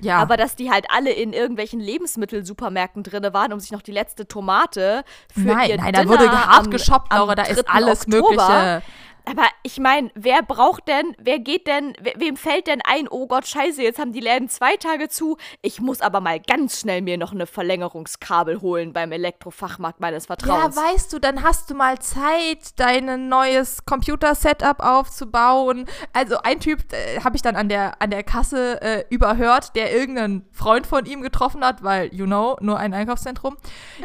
[0.00, 0.18] Ja.
[0.18, 4.28] Aber dass die halt alle in irgendwelchen Lebensmittelsupermärkten drin waren, um sich noch die letzte
[4.28, 7.72] Tomate für Nein, ihr nein, da Dinner wurde hart am- geshoppt, Laura, da ist 3.
[7.72, 8.20] alles Oktober.
[8.30, 8.82] Mögliche.
[9.30, 13.26] Aber ich meine, wer braucht denn, wer geht denn, we wem fällt denn ein, oh
[13.26, 15.36] Gott, scheiße, jetzt haben die Läden zwei Tage zu.
[15.60, 20.36] Ich muss aber mal ganz schnell mir noch eine Verlängerungskabel holen beim Elektrofachmarkt meines Ja,
[20.36, 20.76] Vertrauens.
[20.76, 25.86] weißt du, dann hast du mal Zeit, dein neues Computer-Setup aufzubauen.
[26.12, 29.94] Also ein Typ äh, habe ich dann an der, an der Kasse äh, überhört, der
[29.94, 33.56] irgendeinen Freund von ihm getroffen hat, weil, you know, nur ein Einkaufszentrum.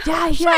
[0.06, 0.50] Ja, hier,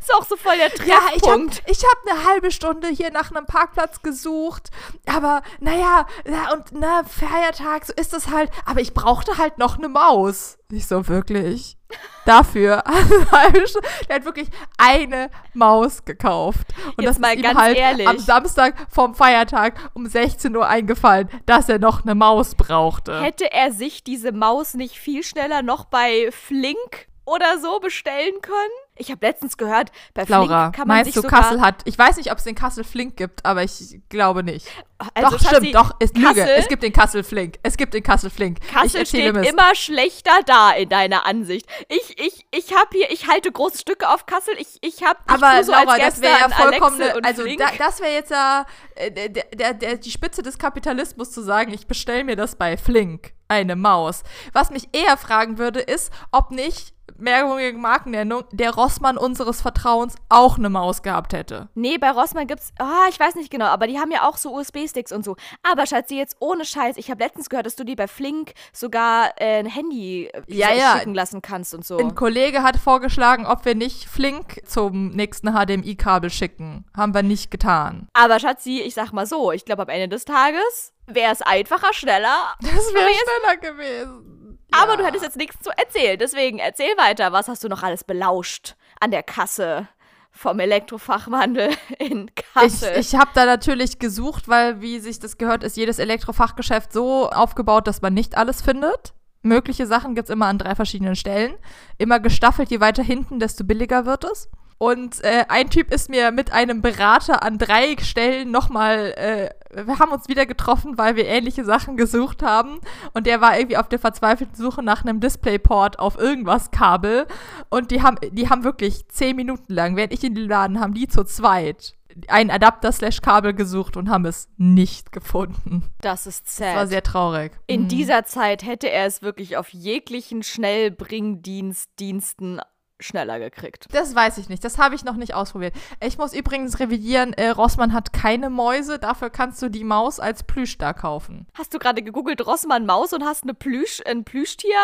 [0.00, 1.62] ist auch so voll der ja, ich habe Treffpunkt.
[1.66, 4.70] hab eine halbe Stunde hier nach einem Parkplatz gesucht.
[5.06, 8.50] Aber, naja, ja, und na, Feiertag, so ist es halt.
[8.64, 10.58] Aber ich brauchte halt noch eine Maus.
[10.68, 11.76] Nicht so wirklich.
[12.24, 12.82] Dafür.
[14.08, 16.66] Der hat wirklich eine Maus gekauft.
[16.96, 18.08] Und Jetzt das mal ist ihm ganz halt ehrlich.
[18.08, 23.20] am Samstag vom Feiertag um 16 Uhr eingefallen, dass er noch eine Maus brauchte.
[23.20, 28.85] Hätte er sich diese Maus nicht viel schneller noch bei Flink oder so bestellen können?
[28.98, 31.82] Ich habe letztens gehört, bei Laura, Flink kann man meinst sich du, Kassel hat.
[31.84, 34.66] Ich weiß nicht, ob es den Kassel Flink gibt, aber ich glaube nicht.
[35.14, 36.28] also doch, stimmt, doch, ist Lüge.
[36.28, 37.58] Kassel, Es gibt den Kassel Flink.
[37.62, 38.58] Es gibt den Kassel Flink.
[38.62, 39.50] ich Kassel erzähle steht Mist.
[39.50, 41.66] immer schlechter da in deiner Ansicht.
[41.88, 44.54] Ich, ich, ich habe hier, ich halte große Stücke auf Kassel.
[44.58, 48.12] Ich, ich habe aber so Laura, das wäre ja vollkommen, und also da, das wäre
[48.12, 52.36] jetzt ja äh, der, der, der, die Spitze des Kapitalismus zu sagen, ich bestelle mir
[52.36, 54.22] das bei Flink, eine Maus.
[54.52, 60.58] Was mich eher fragen würde, ist, ob nicht mehrjährige Markennennung der Rossmann unseres Vertrauens auch
[60.58, 61.68] eine Maus gehabt hätte.
[61.74, 64.54] Nee, bei Rossmann gibt's, ah, ich weiß nicht genau, aber die haben ja auch so
[64.54, 65.36] USB-Sticks und so.
[65.62, 69.30] Aber Schatzi, jetzt ohne Scheiß, ich habe letztens gehört, dass du dir bei Flink sogar
[69.38, 70.98] äh, ein Handy äh, Ja, ja.
[70.98, 71.98] schicken lassen kannst und so.
[71.98, 76.84] Ein Kollege hat vorgeschlagen, ob wir nicht flink zum nächsten HDMI-Kabel schicken.
[76.96, 78.08] Haben wir nicht getan.
[78.12, 81.92] Aber Schatzi, ich sag mal so, ich glaube, am Ende des Tages wäre es einfacher,
[81.92, 82.54] schneller.
[82.60, 84.45] Das wäre schneller gewesen.
[84.72, 84.96] Aber Ja.
[84.98, 86.18] du hättest jetzt nichts zu erzählen.
[86.18, 87.32] Deswegen erzähl weiter.
[87.32, 89.88] Was hast du noch alles belauscht an der Kasse
[90.32, 92.92] vom Elektrofachwandel in Ich, Kassel?
[92.98, 97.86] ich habe da natürlich gesucht, weil, wie sich das gehört, ist jedes Elektrofachgeschäft so aufgebaut,
[97.86, 99.14] dass man nicht alles findet.
[99.42, 101.54] Mögliche Sachen gibt es immer an drei verschiedenen Stellen.
[101.98, 104.48] Immer gestaffelt, je weiter hinten, desto billiger wird es.
[104.78, 109.48] Und äh, ein Typ ist mir mit einem Berater an drei Stellen nochmal, äh,
[109.86, 112.80] wir haben uns wieder getroffen, weil wir ähnliche Sachen gesucht haben.
[113.14, 117.26] Und der war irgendwie auf der verzweifelten Suche nach einem Displayport auf irgendwas Kabel.
[117.70, 120.92] Und die haben, die haben wirklich zehn Minuten lang, während ich in den Laden, haben
[120.94, 121.94] die zu zweit
[122.28, 125.84] ein Adapter-Slash-Kabel gesucht und haben es nicht gefunden.
[126.00, 126.88] das ist Das war sad.
[126.88, 127.52] sehr traurig.
[127.66, 127.88] In Mhm.
[127.88, 132.62] dieser Zeit hätte er es wirklich auf jeglichen Schnellbringdienstdiensten
[133.00, 133.86] schneller gekriegt.
[133.92, 134.64] Das weiß ich nicht.
[134.64, 135.74] Das habe ich noch nicht ausprobiert.
[136.00, 138.98] Ich muss übrigens revidieren, äh, Rossmann hat keine Mäuse.
[138.98, 141.46] Dafür kannst du die Maus als Plüsch da kaufen.
[141.54, 144.76] Hast du gerade gegoogelt Rossmann Maus und hast eine Plüsch, ein Plüschtier?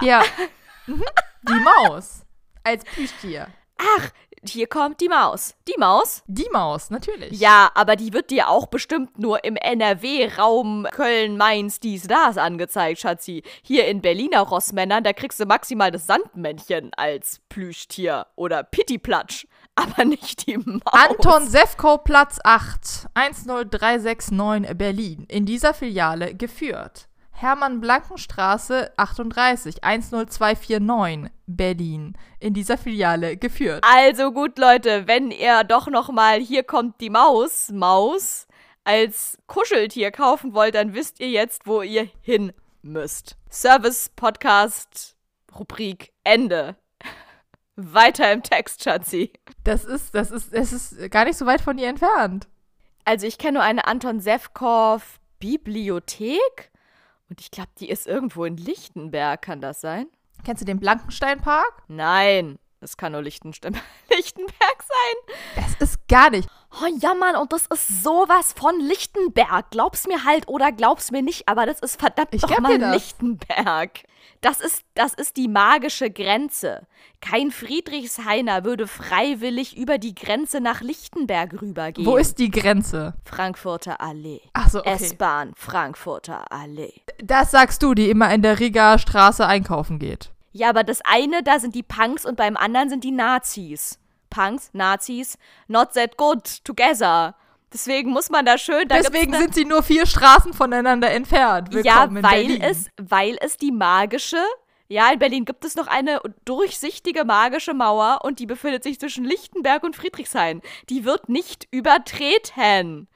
[0.00, 0.22] Äh, Ja.
[0.86, 1.04] mhm.
[1.48, 2.24] Die Maus.
[2.64, 3.48] Als Plüschtier.
[3.78, 4.10] Ach,
[4.48, 5.54] hier kommt die Maus.
[5.68, 6.22] Die Maus?
[6.26, 7.38] Die Maus, natürlich.
[7.38, 13.00] Ja, aber die wird dir auch bestimmt nur im NRW-Raum Köln, Mainz, dies, das angezeigt,
[13.00, 13.42] Schatzi.
[13.62, 20.04] Hier in Berliner Rossmännern, da kriegst du maximal das Sandmännchen als Plüschtier oder Pittiplatsch, aber
[20.04, 20.82] nicht die Maus.
[20.86, 25.26] Anton Sefko, Platz 8, 10369 Berlin.
[25.28, 27.08] In dieser Filiale geführt.
[27.38, 32.16] Hermann Blankenstraße 38, 10249 Berlin.
[32.40, 33.84] In dieser Filiale geführt.
[33.86, 38.46] Also gut, Leute, wenn ihr doch noch mal hier kommt die Maus, Maus
[38.84, 43.36] als Kuscheltier kaufen wollt, dann wisst ihr jetzt, wo ihr hin müsst.
[43.50, 45.14] Service Podcast
[45.54, 46.76] Rubrik Ende.
[47.76, 49.32] Weiter im Text, Schatzi.
[49.62, 52.48] Das ist, das ist, es ist gar nicht so weit von dir entfernt.
[53.04, 56.70] Also ich kenne nur eine Anton Sefkow Bibliothek
[57.28, 60.06] und ich glaube, die ist irgendwo in Lichtenberg, kann das sein?
[60.44, 61.82] Kennst du den Blankensteinpark?
[61.88, 63.76] Nein, das kann nur Lichtenstein
[64.16, 65.36] Lichtenberg sein.
[65.56, 66.48] Das ist gar nicht.
[66.82, 69.70] Oh ja, Mann, und das ist sowas von Lichtenberg.
[69.70, 72.72] Glaub's mir halt oder glaub's mir nicht, aber das ist verdammt Ich doch glaub mal
[72.72, 72.94] dir das.
[72.94, 74.00] Lichtenberg.
[74.42, 76.86] Das ist, das ist die magische Grenze.
[77.22, 82.06] Kein Friedrichshainer würde freiwillig über die Grenze nach Lichtenberg rübergehen.
[82.06, 83.14] Wo ist die Grenze?
[83.24, 84.42] Frankfurter Allee?
[84.52, 84.96] Ach so, okay.
[85.04, 86.92] S-Bahn Frankfurter Allee.
[87.24, 90.30] Das sagst du, die immer in der Riga Straße einkaufen geht.
[90.52, 93.98] Ja, aber das eine, da sind die Punks und beim anderen sind die Nazis.
[94.36, 97.34] Punks, Nazis, not that good together.
[97.72, 98.86] Deswegen muss man da schön.
[98.86, 101.72] Da Deswegen ne- sind sie nur vier Straßen voneinander entfernt.
[101.72, 104.42] Ja, Willkommen in weil es, weil es die magische.
[104.88, 109.24] Ja, in Berlin gibt es noch eine durchsichtige magische Mauer und die befindet sich zwischen
[109.24, 110.60] Lichtenberg und Friedrichshain.
[110.90, 113.08] Die wird nicht übertreten.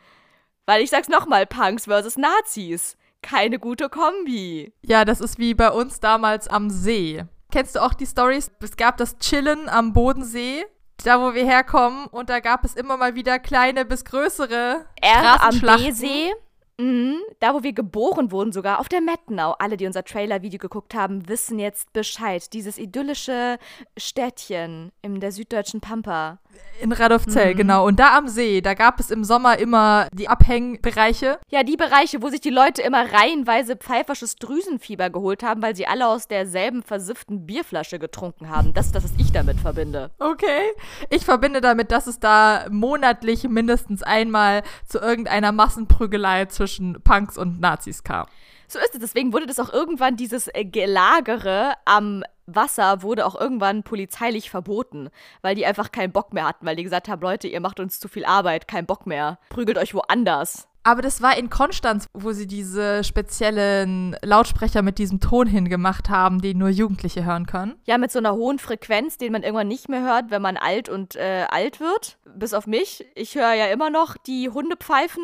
[0.65, 2.97] Weil ich sag's nochmal, Punks versus Nazis.
[3.23, 4.73] Keine gute Kombi.
[4.83, 7.25] Ja, das ist wie bei uns damals am See.
[7.53, 8.51] Kennst du auch die Stories?
[8.61, 10.65] Es gab das Chillen am Bodensee,
[11.03, 15.43] da wo wir herkommen, und da gab es immer mal wieder kleine bis größere R
[15.43, 15.61] am.
[15.61, 16.33] B-See.
[16.79, 19.55] Mhm, da, wo wir geboren wurden, sogar auf der Mettenau.
[19.59, 22.51] Alle, die unser Trailer-Video geguckt haben, wissen jetzt Bescheid.
[22.55, 23.59] Dieses idyllische
[23.99, 26.39] Städtchen in der süddeutschen Pampa.
[26.83, 27.59] In Radolfzell, Mhm.
[27.59, 27.87] genau.
[27.87, 31.39] Und da am See, da gab es im Sommer immer die Abhängbereiche.
[31.51, 35.87] Ja, die Bereiche, wo sich die Leute immer reihenweise pfeifersches Drüsenfieber geholt haben, weil sie
[35.87, 38.73] alle aus derselben versifften Bierflasche getrunken haben.
[38.73, 40.11] Das ist das, was ich damit verbinde.
[40.19, 40.71] Okay.
[41.11, 47.61] Ich verbinde damit, dass es da monatlich mindestens einmal zu irgendeiner Massenprügelei zwischen Punks und
[47.61, 48.27] Nazis kam.
[48.71, 49.01] So ist es.
[49.01, 55.11] Deswegen wurde das auch irgendwann, dieses äh, Gelagere am Wasser wurde auch irgendwann polizeilich verboten,
[55.43, 58.01] weil die einfach keinen Bock mehr hatten, weil die gesagt haben, Leute, ihr macht uns
[58.01, 59.39] zu viel Arbeit, kein Bock mehr.
[59.51, 60.69] Prügelt euch woanders.
[60.83, 66.41] Aber das war in Konstanz, wo sie diese speziellen Lautsprecher mit diesem Ton hingemacht haben,
[66.41, 67.75] den nur Jugendliche hören können.
[67.85, 70.89] Ja, mit so einer hohen Frequenz, den man irgendwann nicht mehr hört, wenn man alt
[70.89, 72.17] und äh, alt wird.
[72.35, 73.05] Bis auf mich.
[73.15, 75.23] Ich höre ja immer noch die Hundepfeifen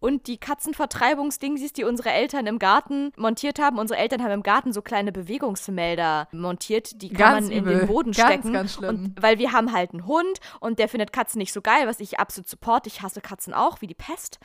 [0.00, 3.78] und die Katzenvertreibungsdingsies, die unsere Eltern im Garten montiert haben.
[3.78, 7.78] Unsere Eltern haben im Garten so kleine Bewegungsmelder montiert, die kann Ganz man in übel.
[7.80, 8.52] den Boden Ganz, stecken.
[8.52, 8.88] ganz schlimm.
[8.88, 12.00] Und weil wir haben halt einen Hund und der findet Katzen nicht so geil, was
[12.00, 12.86] ich absolut support.
[12.86, 14.38] Ich hasse Katzen auch, wie die Pest.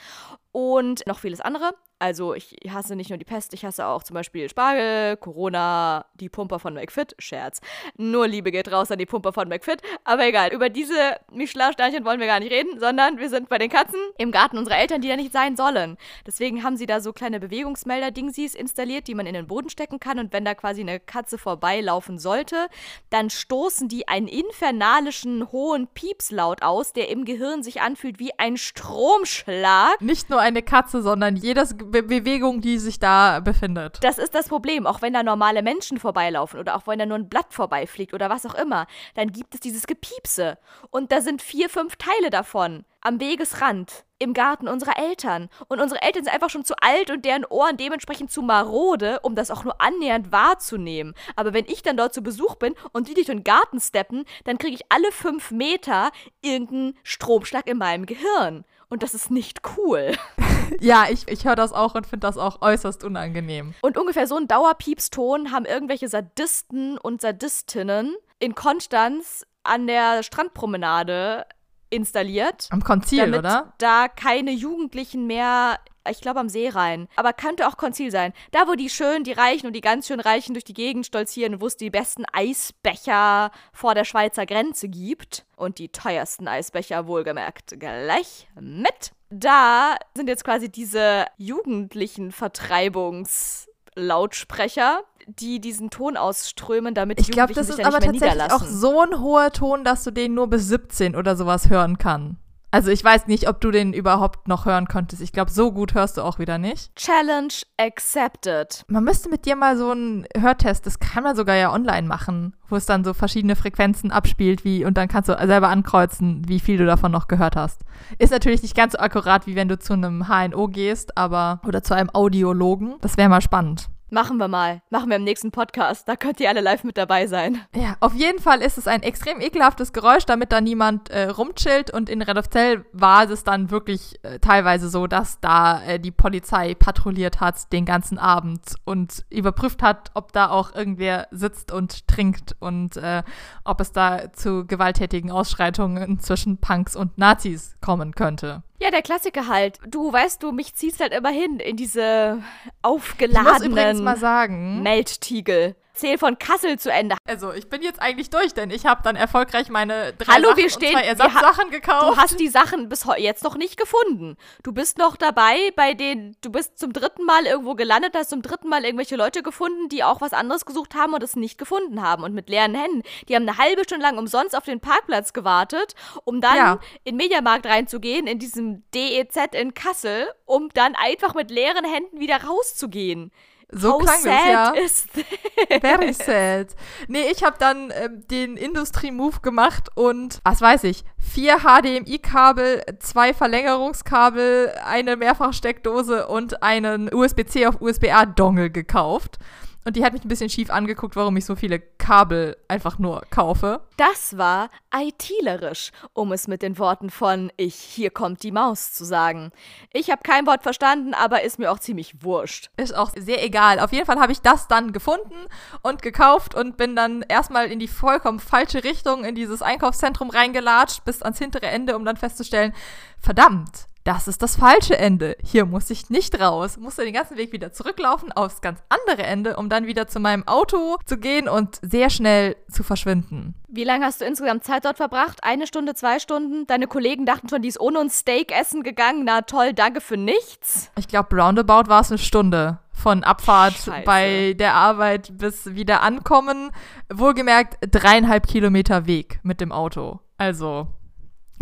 [0.51, 1.73] Und noch vieles andere.
[2.03, 6.27] Also ich hasse nicht nur die Pest, ich hasse auch zum Beispiel Spargel, Corona, die
[6.27, 7.15] Pumper von McFit.
[7.17, 7.61] Scherz.
[7.95, 9.81] Nur Liebe geht raus an die Pumper von McFit.
[10.03, 13.69] Aber egal, über diese Michelin-Sternchen wollen wir gar nicht reden, sondern wir sind bei den
[13.69, 15.95] Katzen im Garten unserer Eltern, die da nicht sein sollen.
[16.27, 20.19] Deswegen haben sie da so kleine Bewegungsmelder-Dingsies installiert, die man in den Boden stecken kann.
[20.19, 22.67] Und wenn da quasi eine Katze vorbeilaufen sollte,
[23.11, 28.57] dann stoßen die einen infernalischen hohen Piepslaut aus, der im Gehirn sich anfühlt wie ein
[28.57, 30.01] Stromschlag.
[30.01, 33.99] Nicht nur eine Katze, sondern jede Be Bewegung, die sich da befindet.
[34.01, 34.87] Das ist das Problem.
[34.87, 38.31] Auch wenn da normale Menschen vorbeilaufen oder auch wenn da nur ein Blatt vorbeifliegt oder
[38.31, 40.57] was auch immer, dann gibt es dieses Gepiepse.
[40.89, 45.49] Und da sind vier, fünf Teile davon am Wegesrand, im Garten unserer Eltern.
[45.67, 49.35] Und unsere Eltern sind einfach schon zu alt und deren Ohren dementsprechend zu marode, um
[49.35, 51.13] das auch nur annähernd wahrzunehmen.
[51.35, 54.57] Aber wenn ich dann dort zu Besuch bin und die durch den Garten steppen, dann
[54.57, 56.09] kriege ich alle fünf Meter
[56.41, 58.65] irgendeinen Stromschlag in meinem Gehirn.
[58.89, 60.13] Und das ist nicht cool.
[60.79, 63.73] ja, ich, ich höre das auch und finde das auch äußerst unangenehm.
[63.81, 71.45] Und ungefähr so einen Dauerpiepston haben irgendwelche Sadisten und Sadistinnen in Konstanz an der Strandpromenade
[71.89, 72.67] installiert.
[72.71, 73.73] Am Konzil, damit oder?
[73.77, 75.79] da keine Jugendlichen mehr,
[76.09, 78.33] ich glaube am See rein, aber könnte auch Konzil sein.
[78.51, 81.61] Da, wo die schön, die Reichen und die ganz schön Reichen durch die Gegend stolzieren,
[81.61, 87.79] wo es die besten Eisbecher vor der Schweizer Grenze gibt und die teuersten Eisbecher wohlgemerkt
[87.79, 89.11] gleich mit.
[89.29, 97.69] Da sind jetzt quasi diese jugendlichen Vertreibungslautsprecher, die diesen Ton ausströmen, damit ich glaube, das
[97.69, 101.35] ist aber tatsächlich auch so ein hoher Ton, dass du den nur bis 17 oder
[101.35, 102.37] sowas hören kann.
[102.73, 105.21] Also ich weiß nicht, ob du den überhaupt noch hören könntest.
[105.21, 106.95] Ich glaube, so gut hörst du auch wieder nicht.
[106.95, 108.83] Challenge accepted.
[108.87, 112.55] Man müsste mit dir mal so einen Hörtest, das kann man sogar ja online machen,
[112.69, 116.59] wo es dann so verschiedene Frequenzen abspielt, wie und dann kannst du selber ankreuzen, wie
[116.59, 117.81] viel du davon noch gehört hast.
[118.17, 121.83] Ist natürlich nicht ganz so akkurat, wie wenn du zu einem HNO gehst, aber oder
[121.83, 122.95] zu einem Audiologen.
[123.01, 123.91] Das wäre mal spannend.
[124.13, 124.83] Machen wir mal.
[124.91, 126.07] Machen wir im nächsten Podcast.
[126.07, 127.61] Da könnt ihr alle live mit dabei sein.
[127.75, 131.89] Ja, auf jeden Fall ist es ein extrem ekelhaftes Geräusch, damit da niemand äh, rumchillt.
[131.89, 136.75] Und in Redofzell war es dann wirklich äh, teilweise so, dass da äh, die Polizei
[136.75, 142.55] patrouilliert hat den ganzen Abend und überprüft hat, ob da auch irgendwer sitzt und trinkt
[142.59, 143.23] und äh,
[143.63, 148.61] ob es da zu gewalttätigen Ausschreitungen zwischen Punks und Nazis kommen könnte.
[148.83, 149.79] Ja, der Klassiker halt.
[149.87, 152.43] Du weißt du, mich zieht's halt immer hin in diese
[152.81, 155.75] aufgeladenen mal sagen, Melttiegel.
[155.93, 157.15] Zähl von Kassel zu Ende.
[157.27, 160.57] Also, ich bin jetzt eigentlich durch, denn ich habe dann erfolgreich meine drei Hallo, Sachen
[160.57, 162.07] wir stehen, und zwei Ersatzsachen gekauft.
[162.07, 164.35] Du hast die Sachen bis jetzt noch nicht gefunden.
[164.63, 168.41] Du bist noch dabei, bei denen du bist zum dritten Mal irgendwo gelandet, hast zum
[168.41, 172.01] dritten Mal irgendwelche Leute gefunden, die auch was anderes gesucht haben und es nicht gefunden
[172.01, 173.03] haben und mit leeren Händen.
[173.29, 175.93] Die haben eine halbe Stunde lang umsonst auf den Parkplatz gewartet,
[176.23, 176.79] um dann ja.
[177.03, 182.19] in den Mediamarkt reinzugehen, in diesem DEZ in Kassel, um dann einfach mit leeren Händen
[182.19, 183.31] wieder rauszugehen.
[183.75, 185.79] So How klang sad es, ja.
[185.79, 186.67] Very sad.
[187.07, 193.33] Nee, ich habe dann ähm, den Industrie-Move gemacht und, was weiß ich, vier HDMI-Kabel, zwei
[193.33, 199.39] Verlängerungskabel, eine Mehrfachsteckdose und einen USB-C auf USB-A-Dongle gekauft.
[199.85, 203.21] Und die hat mich ein bisschen schief angeguckt, warum ich so viele Kabel einfach nur
[203.29, 203.81] kaufe.
[203.97, 209.03] Das war ITlerisch, um es mit den Worten von Ich, hier kommt die Maus zu
[209.03, 209.51] sagen.
[209.91, 212.69] Ich habe kein Wort verstanden, aber ist mir auch ziemlich wurscht.
[212.77, 213.79] Ist auch sehr egal.
[213.79, 215.47] Auf jeden Fall habe ich das dann gefunden
[215.81, 221.03] und gekauft und bin dann erstmal in die vollkommen falsche Richtung in dieses Einkaufszentrum reingelatscht
[221.05, 222.73] bis ans hintere Ende, um dann festzustellen,
[223.19, 225.37] verdammt, das ist das falsche Ende.
[225.43, 226.77] Hier muss ich nicht raus.
[226.77, 230.45] Musste den ganzen Weg wieder zurücklaufen aufs ganz andere Ende, um dann wieder zu meinem
[230.47, 233.55] Auto zu gehen und sehr schnell zu verschwinden.
[233.69, 235.43] Wie lange hast du insgesamt Zeit dort verbracht?
[235.43, 236.67] Eine Stunde, zwei Stunden?
[236.67, 239.23] Deine Kollegen dachten schon, die ist ohne uns Steak essen gegangen.
[239.23, 240.91] Na toll, danke für nichts.
[240.97, 244.03] Ich glaube, roundabout war es eine Stunde von Abfahrt Scheiße.
[244.05, 246.71] bei der Arbeit bis wieder ankommen.
[247.11, 250.19] Wohlgemerkt dreieinhalb Kilometer Weg mit dem Auto.
[250.37, 250.87] Also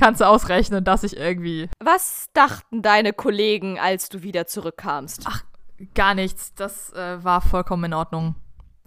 [0.02, 1.70] kannst du ausrechnen, dass ich irgendwie.
[1.80, 5.26] Was dachten deine Kollegen, als du wieder zurückkamst?
[5.28, 5.44] Ach,
[5.94, 6.56] gar nichts.
[6.56, 8.36] Das äh, war vollkommen in Ordnung.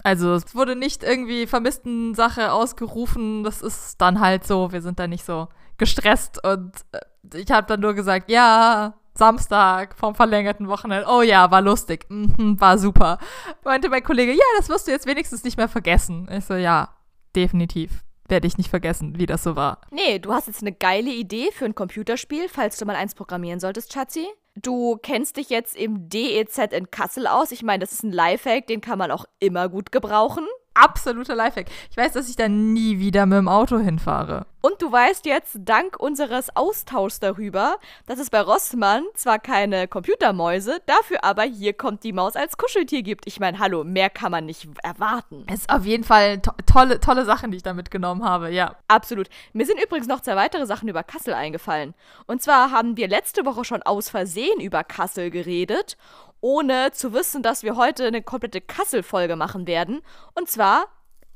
[0.03, 3.45] Also es wurde nicht irgendwie vermissten Sache ausgerufen.
[3.45, 4.73] Das ist dann halt so.
[4.73, 5.49] Wir sind da nicht so
[5.79, 11.07] gestresst und äh, ich habe dann nur gesagt, ja, Samstag vom verlängerten Wochenende.
[11.09, 12.07] Oh ja, war lustig.
[12.09, 13.19] Mhm, war super.
[13.65, 16.29] Meinte mein Kollege, ja, das wirst du jetzt wenigstens nicht mehr vergessen.
[16.31, 16.89] Ich so, ja,
[17.37, 19.81] definitiv werde ich nicht vergessen, wie das so war.
[19.91, 23.61] Nee, du hast jetzt eine geile Idee für ein Computerspiel, falls du mal eins programmieren
[23.61, 24.27] solltest, Schatzi.
[24.57, 27.51] Du kennst dich jetzt im DEZ in Kassel aus.
[27.51, 30.47] Ich meine, das ist ein Lifehack, den kann man auch immer gut gebrauchen.
[30.75, 31.67] Absoluter Lifehack.
[31.91, 34.47] Ich weiß, dass ich da nie wieder mit dem Auto hinfahre.
[34.65, 40.81] Und du weißt jetzt dank unseres Austauschs darüber, dass es bei Rossmann zwar keine Computermäuse,
[40.87, 43.27] dafür aber hier kommt die Maus als Kuscheltier gibt.
[43.27, 45.45] Ich meine, hallo, mehr kann man nicht erwarten.
[45.49, 48.75] Es ist auf jeden Fall to tolle, tolle Sachen, die ich da mitgenommen habe, ja.
[48.89, 49.29] Absolut.
[49.53, 51.93] Mir sind übrigens noch zwei weitere Sachen über Kassel eingefallen.
[52.27, 55.99] Und zwar haben wir letzte Woche schon aus Versehen über Kassel geredet
[56.45, 60.03] ohne zu wissen, dass wir heute eine komplette Kassel-Folge machen werden.
[60.35, 60.89] Und zwar,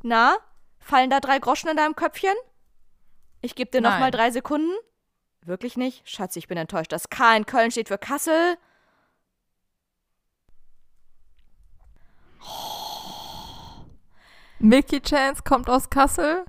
[0.02, 0.36] na,
[0.80, 2.34] fallen da drei Groschen in deinem Köpfchen?
[3.40, 4.70] Ich gebe dir nochmal drei Sekunden.
[5.40, 6.06] Wirklich nicht?
[6.06, 6.92] Schatz, ich bin enttäuscht.
[6.92, 8.58] Das K in Köln steht für Kassel.
[14.58, 16.44] Milky Chance kommt aus Kassel.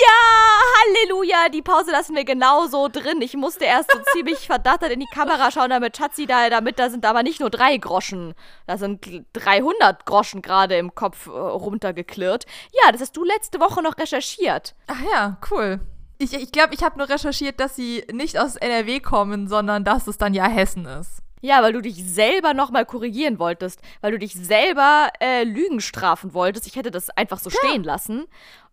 [0.00, 3.20] Ja, Halleluja, die Pause lassen wir genauso drin.
[3.20, 6.90] Ich musste erst so ziemlich verdattert in die Kamera schauen, damit Schatzi da, damit da
[6.90, 8.34] sind aber nicht nur drei Groschen,
[8.66, 12.46] da sind 300 Groschen gerade im Kopf äh, runtergeklirrt.
[12.72, 14.74] Ja, das hast du letzte Woche noch recherchiert.
[14.86, 15.80] Ach ja, cool.
[16.18, 19.84] Ich glaube, ich, glaub, ich habe nur recherchiert, dass sie nicht aus NRW kommen, sondern
[19.84, 21.22] dass es dann ja Hessen ist.
[21.42, 26.34] Ja, weil du dich selber nochmal korrigieren wolltest, weil du dich selber äh, Lügen strafen
[26.34, 26.66] wolltest.
[26.66, 27.56] Ich hätte das einfach so ja.
[27.58, 28.26] stehen lassen.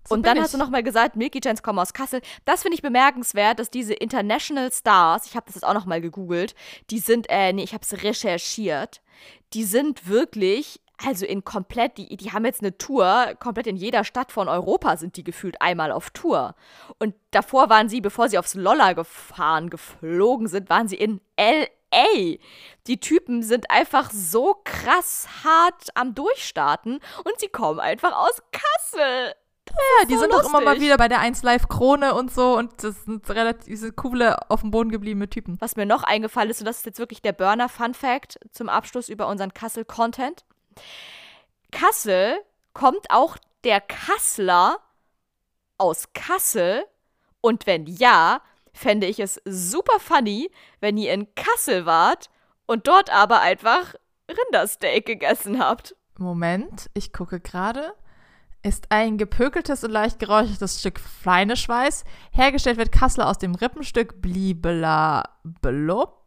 [0.07, 2.21] So und dann hast du nochmal gesagt, Milky Chance kommen aus Kassel.
[2.45, 6.55] Das finde ich bemerkenswert, dass diese International Stars, ich habe das jetzt auch nochmal gegoogelt,
[6.89, 9.01] die sind, äh, nee, ich habe es recherchiert,
[9.53, 14.03] die sind wirklich also in komplett, die, die haben jetzt eine Tour, komplett in jeder
[14.03, 16.55] Stadt von Europa sind die gefühlt einmal auf Tour.
[16.97, 22.37] Und davor waren sie, bevor sie aufs Lolla gefahren, geflogen sind, waren sie in L.A.
[22.87, 29.35] Die Typen sind einfach so krass hart am Durchstarten und sie kommen einfach aus Kassel.
[29.69, 30.51] Ja, die so sind lustig.
[30.51, 33.65] doch immer mal wieder bei der 1 Live Krone und so und das sind relativ
[33.65, 35.57] diese coole auf dem Boden gebliebene Typen.
[35.59, 38.69] Was mir noch eingefallen ist, und das ist jetzt wirklich der Burner Fun Fact zum
[38.69, 40.45] Abschluss über unseren Kassel Content.
[41.71, 42.37] Kassel
[42.73, 44.77] kommt auch der Kassler
[45.77, 46.83] aus Kassel
[47.41, 48.41] und wenn ja,
[48.73, 52.29] fände ich es super funny, wenn ihr in Kassel wart
[52.65, 53.95] und dort aber einfach
[54.29, 55.95] Rindersteak gegessen habt.
[56.17, 57.93] Moment, ich gucke gerade
[58.63, 62.03] ist ein gepökeltes und leicht geräuchertes Stück Fleischweiß.
[62.31, 65.23] Hergestellt wird Kassler aus dem Rippenstück Blibela
[65.61, 66.25] Blub.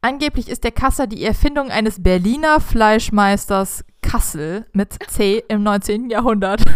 [0.00, 6.10] Angeblich ist der Kasser die Erfindung eines Berliner Fleischmeisters Kassel mit C im 19.
[6.10, 6.62] Jahrhundert.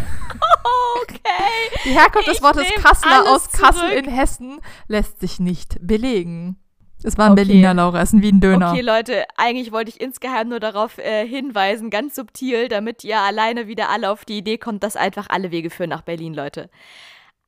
[1.03, 1.18] Okay.
[1.84, 4.05] Die Herkunft des Wortes Kassler aus Kassel zurück.
[4.05, 6.61] in Hessen lässt sich nicht belegen.
[7.05, 7.44] Es war ein okay.
[7.44, 8.70] Berliner, ist ein Wien-Döner.
[8.70, 13.66] Okay, Leute, eigentlich wollte ich insgeheim nur darauf äh, hinweisen, ganz subtil, damit ihr alleine
[13.66, 16.70] wieder alle auf die Idee kommt, dass einfach alle Wege führen nach Berlin, Leute.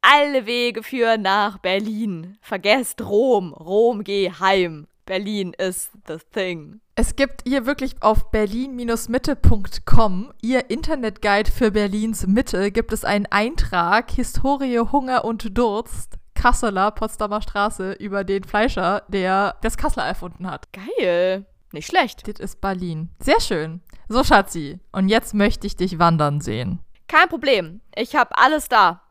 [0.02, 2.36] Alle Wege führen nach Berlin.
[2.40, 3.54] Vergesst Rom.
[3.54, 4.86] Rom, geh heim.
[5.06, 6.80] Berlin is the thing.
[6.94, 14.10] Es gibt hier wirklich auf berlin-mitte.com, ihr Internetguide für Berlins Mitte, gibt es einen Eintrag
[14.12, 20.68] Historie, Hunger und Durst Kasseler Potsdamer Straße über den Fleischer, der das Kasseler erfunden hat.
[20.72, 21.46] Geil.
[21.72, 22.28] Nicht schlecht.
[22.28, 23.10] Das ist Berlin.
[23.18, 23.80] Sehr schön.
[24.08, 24.78] So, Schatzi.
[24.92, 26.80] Und jetzt möchte ich dich wandern sehen.
[27.08, 27.80] Kein Problem.
[27.96, 29.02] Ich habe alles da.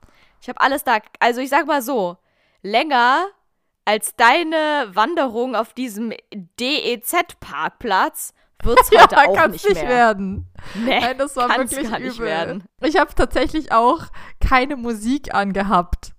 [0.41, 0.99] Ich habe alles da.
[1.19, 2.17] Also ich sag mal so,
[2.61, 3.25] länger
[3.85, 6.13] als deine Wanderung auf diesem
[6.59, 10.47] DEZ-Parkplatz wird es heute ja, auch nicht, nicht werden.
[10.75, 12.19] Nee, Nein, das war wirklich übel.
[12.19, 12.63] Werden.
[12.81, 14.05] Ich habe tatsächlich auch
[14.39, 16.12] keine Musik angehabt.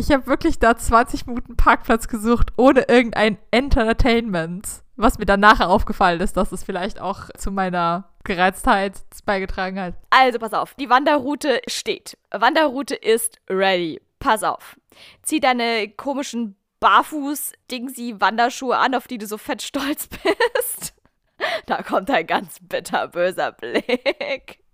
[0.00, 4.66] Ich habe wirklich da 20 Minuten Parkplatz gesucht, ohne irgendein Entertainment.
[4.96, 8.94] Was mir dann nachher aufgefallen ist, dass es vielleicht auch zu meiner Gereiztheit
[9.26, 9.92] beigetragen hat.
[10.08, 12.16] Also pass auf, die Wanderroute steht.
[12.30, 14.00] Wanderroute ist ready.
[14.20, 14.78] Pass auf.
[15.22, 20.94] Zieh deine komischen Barfuß-Dingsi-Wanderschuhe an, auf die du so fett stolz bist.
[21.66, 24.64] Da kommt ein ganz bitterböser Blick.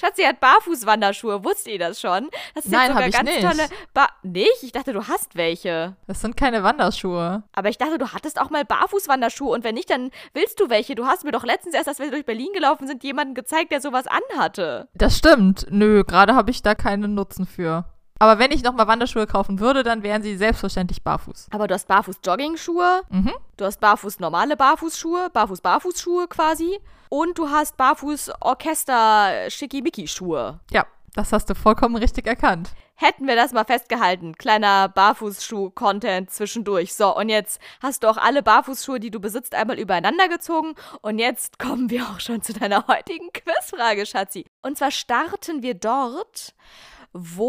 [0.00, 1.44] Schatzi hat Barfußwanderschuhe.
[1.44, 2.28] Wusst ihr das schon?
[2.54, 3.42] Das sind Nein, sogar ganz nicht.
[3.42, 3.68] tolle.
[3.92, 4.62] Ba nicht?
[4.62, 5.96] Ich dachte, du hast welche.
[6.06, 7.42] Das sind keine Wanderschuhe.
[7.52, 9.50] Aber ich dachte, du hattest auch mal Barfußwanderschuhe.
[9.52, 10.94] Und wenn nicht, dann willst du welche.
[10.94, 13.80] Du hast mir doch letztens erst, als wir durch Berlin gelaufen sind, jemanden gezeigt, der
[13.80, 14.88] sowas anhatte.
[14.94, 15.66] Das stimmt.
[15.70, 17.84] Nö, gerade habe ich da keinen Nutzen für.
[18.18, 21.48] Aber wenn ich nochmal Wanderschuhe kaufen würde, dann wären sie selbstverständlich barfuß.
[21.50, 23.32] Aber du hast barfuß Jogging-Schuhe, mhm.
[23.56, 30.60] du hast barfuß normale Barfußschuhe, barfuß Barfußschuhe quasi und du hast barfuß Orchester Schickimicki-Schuhe.
[30.70, 32.70] Ja, das hast du vollkommen richtig erkannt.
[32.96, 34.36] Hätten wir das mal festgehalten.
[34.36, 36.94] Kleiner Barfußschuh-Content zwischendurch.
[36.94, 40.74] So, und jetzt hast du auch alle Barfußschuhe, die du besitzt, einmal übereinander gezogen.
[41.02, 44.46] Und jetzt kommen wir auch schon zu deiner heutigen Quizfrage, Schatzi.
[44.62, 46.54] Und zwar starten wir dort,
[47.14, 47.46] wo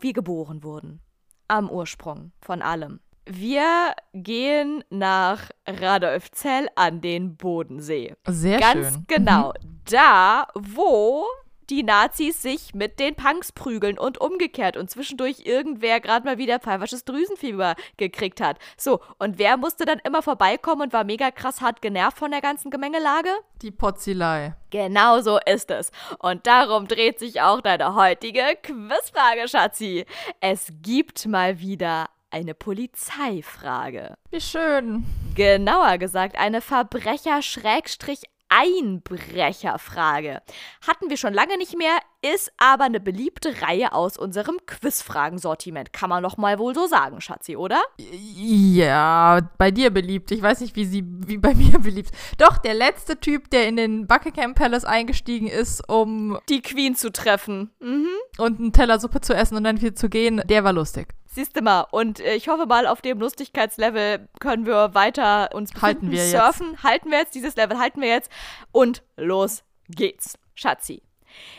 [0.00, 1.00] wir geboren wurden.
[1.48, 3.00] Am Ursprung von allem.
[3.26, 8.14] Wir gehen nach Radolfzell an den Bodensee.
[8.26, 9.04] Sehr Ganz schön.
[9.06, 9.54] genau.
[9.62, 9.80] Mhm.
[9.90, 11.24] Da, wo
[11.70, 16.58] die Nazis sich mit den Punks prügeln und umgekehrt und zwischendurch irgendwer gerade mal wieder
[16.58, 18.58] pfeifersches Drüsenfieber gekriegt hat.
[18.76, 22.40] So, und wer musste dann immer vorbeikommen und war mega krass hart genervt von der
[22.40, 23.30] ganzen Gemengelage?
[23.62, 24.54] Die Potzilei.
[24.70, 25.90] Genau so ist es.
[26.18, 30.04] Und darum dreht sich auch deine heutige Quizfrage, Schatzi.
[30.40, 34.16] Es gibt mal wieder eine Polizeifrage.
[34.30, 35.04] Wie schön.
[35.36, 38.22] Genauer gesagt, eine Verbrecher-Schrägstrich
[38.56, 40.42] Einbrecherfrage.
[40.86, 45.92] Hatten wir schon lange nicht mehr, ist aber eine beliebte Reihe aus unserem Quizfragensortiment.
[45.92, 47.82] Kann man doch mal wohl so sagen, Schatzi, oder?
[47.98, 50.30] Ja, bei dir beliebt.
[50.30, 52.10] Ich weiß nicht, wie sie wie bei mir beliebt.
[52.38, 57.10] Doch, der letzte Typ, der in den Buckingham Palace eingestiegen ist, um die Queen zu
[57.10, 57.70] treffen.
[57.80, 58.08] Mhm.
[58.38, 61.08] Und einen Teller Suppe zu essen und dann wieder zu gehen, der war lustig.
[61.34, 65.72] Siehst du mal, und äh, ich hoffe mal, auf dem Lustigkeitslevel können wir weiter uns
[65.82, 66.72] halten wir surfen.
[66.72, 66.82] Jetzt.
[66.84, 68.30] Halten wir jetzt, dieses Level halten wir jetzt.
[68.70, 70.38] Und los geht's.
[70.54, 71.02] Schatzi.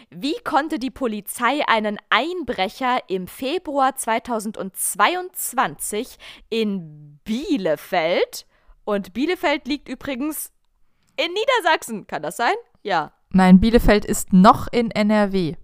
[0.10, 6.18] Wie konnte die Polizei einen Einbrecher im Februar 2022
[6.50, 8.46] in Bielefeld,
[8.86, 10.54] und Bielefeld liegt übrigens
[11.18, 12.54] in Niedersachsen, kann das sein?
[12.84, 13.12] Ja.
[13.32, 15.56] Nein, Bielefeld ist noch in NRW.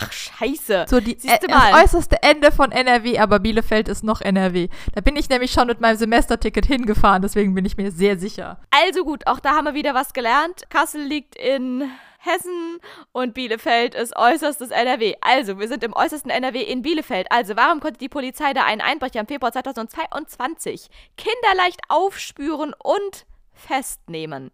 [0.00, 0.86] Ach, scheiße.
[0.88, 4.68] So die, äh, das äußerste Ende von NRW, aber Bielefeld ist noch NRW.
[4.94, 8.60] Da bin ich nämlich schon mit meinem Semesterticket hingefahren, deswegen bin ich mir sehr sicher.
[8.70, 10.62] Also gut, auch da haben wir wieder was gelernt.
[10.70, 11.90] Kassel liegt in
[12.24, 12.78] Hessen
[13.10, 15.14] und Bielefeld ist äußerstes NRW.
[15.20, 17.26] Also, wir sind im äußersten NRW in Bielefeld.
[17.30, 24.52] Also, warum konnte die Polizei da einen Einbrecher im Februar 2022 kinderleicht aufspüren und festnehmen?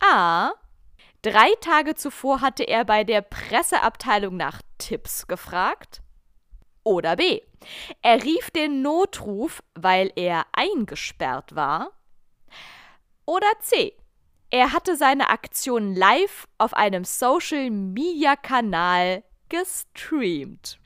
[0.00, 0.52] A.
[1.22, 6.00] Drei Tage zuvor hatte er bei der Presseabteilung nach Tipps gefragt.
[6.82, 7.42] Oder B.
[8.00, 11.90] Er rief den Notruf, weil er eingesperrt war.
[13.26, 13.92] Oder C.
[14.50, 20.80] Er hatte seine Aktion live auf einem Social-Media-Kanal gestreamt.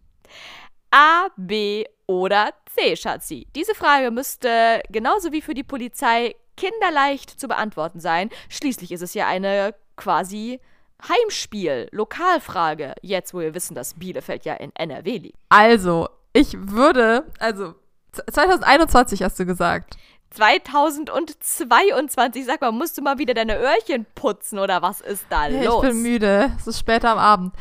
[0.91, 3.47] A, B oder C, Schatzi?
[3.55, 8.31] Diese Frage müsste genauso wie für die Polizei kinderleicht zu beantworten sein.
[8.49, 10.61] Schließlich ist es ja eine quasi
[11.09, 15.39] Heimspiel, Lokalfrage, jetzt wo wir wissen, dass Bielefeld ja in NRW liegt.
[15.49, 17.75] Also, ich würde, also
[18.13, 19.97] 2021 hast du gesagt.
[20.31, 25.65] 2022, sag mal, musst du mal wieder deine Öhrchen putzen oder was ist da ja,
[25.65, 25.85] los?
[25.85, 27.55] Ich bin müde, es ist später am Abend.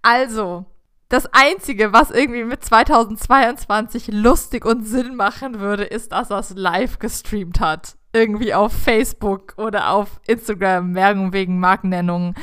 [0.00, 0.64] Also,
[1.08, 6.50] das Einzige, was irgendwie mit 2022 lustig und Sinn machen würde, ist, dass er es
[6.50, 12.34] live gestreamt hat irgendwie auf Facebook oder auf Instagram Werbung wegen Markennennungen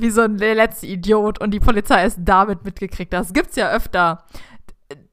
[0.00, 3.12] wie so ein letzter Idiot und die Polizei ist damit mitgekriegt.
[3.12, 4.24] Das gibt's ja öfter.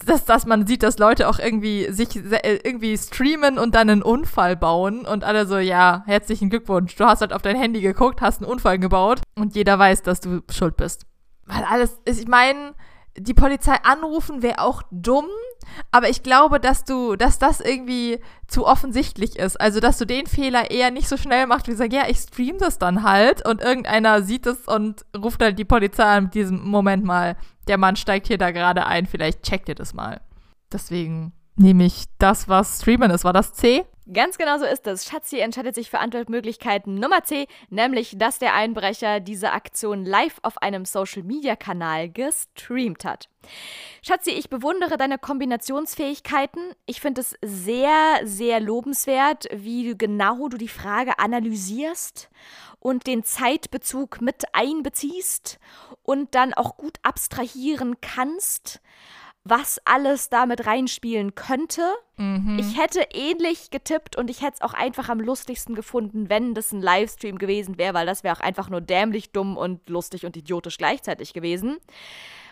[0.05, 4.03] Dass, dass man sieht, dass Leute auch irgendwie sich äh, irgendwie streamen und dann einen
[4.03, 8.21] Unfall bauen und alle so, ja, herzlichen Glückwunsch, du hast halt auf dein Handy geguckt,
[8.21, 11.07] hast einen Unfall gebaut und jeder weiß, dass du schuld bist.
[11.45, 12.75] Weil alles ich meine,
[13.17, 15.25] die Polizei anrufen wäre auch dumm,
[15.91, 19.59] aber ich glaube, dass du, dass das irgendwie zu offensichtlich ist.
[19.59, 22.57] Also, dass du den Fehler eher nicht so schnell machst, wie sagst, ja, ich stream
[22.57, 26.63] das dann halt und irgendeiner sieht es und ruft halt die Polizei an mit diesem
[26.63, 27.35] Moment mal,
[27.67, 30.21] der Mann steigt hier da gerade ein, vielleicht checkt ihr das mal.
[30.71, 33.23] Deswegen nehme ich das, was streamen ist.
[33.23, 33.85] War das C?
[34.11, 35.05] Ganz genau so ist es.
[35.05, 40.57] Schatzi entscheidet sich für Antwortmöglichkeit Nummer C, nämlich, dass der Einbrecher diese Aktion live auf
[40.57, 43.29] einem Social-Media-Kanal gestreamt hat.
[44.01, 46.73] Schatzi, ich bewundere deine Kombinationsfähigkeiten.
[46.85, 52.29] Ich finde es sehr, sehr lobenswert, wie genau du die Frage analysierst
[52.79, 55.59] und den Zeitbezug mit einbeziehst
[56.01, 58.81] und dann auch gut abstrahieren kannst
[59.43, 61.81] was alles damit reinspielen könnte.
[62.17, 62.57] Mhm.
[62.59, 66.71] Ich hätte ähnlich getippt und ich hätte es auch einfach am lustigsten gefunden, wenn das
[66.71, 70.37] ein Livestream gewesen wäre, weil das wäre auch einfach nur dämlich, dumm und lustig und
[70.37, 71.77] idiotisch gleichzeitig gewesen.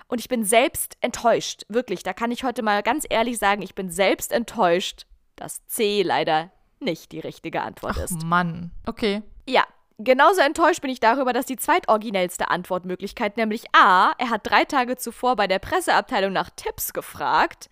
[0.07, 2.03] Und ich bin selbst enttäuscht, wirklich.
[2.03, 5.05] Da kann ich heute mal ganz ehrlich sagen, ich bin selbst enttäuscht,
[5.37, 8.25] dass C leider nicht die richtige Antwort Ach, ist.
[8.25, 9.21] Mann, okay.
[9.47, 9.63] Ja,
[10.03, 14.97] Genauso enttäuscht bin ich darüber, dass die zweitoriginellste Antwortmöglichkeit, nämlich A, er hat drei Tage
[14.97, 17.69] zuvor bei der Presseabteilung nach Tipps gefragt,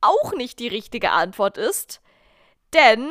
[0.00, 2.00] auch nicht die richtige Antwort ist.
[2.72, 3.08] Denn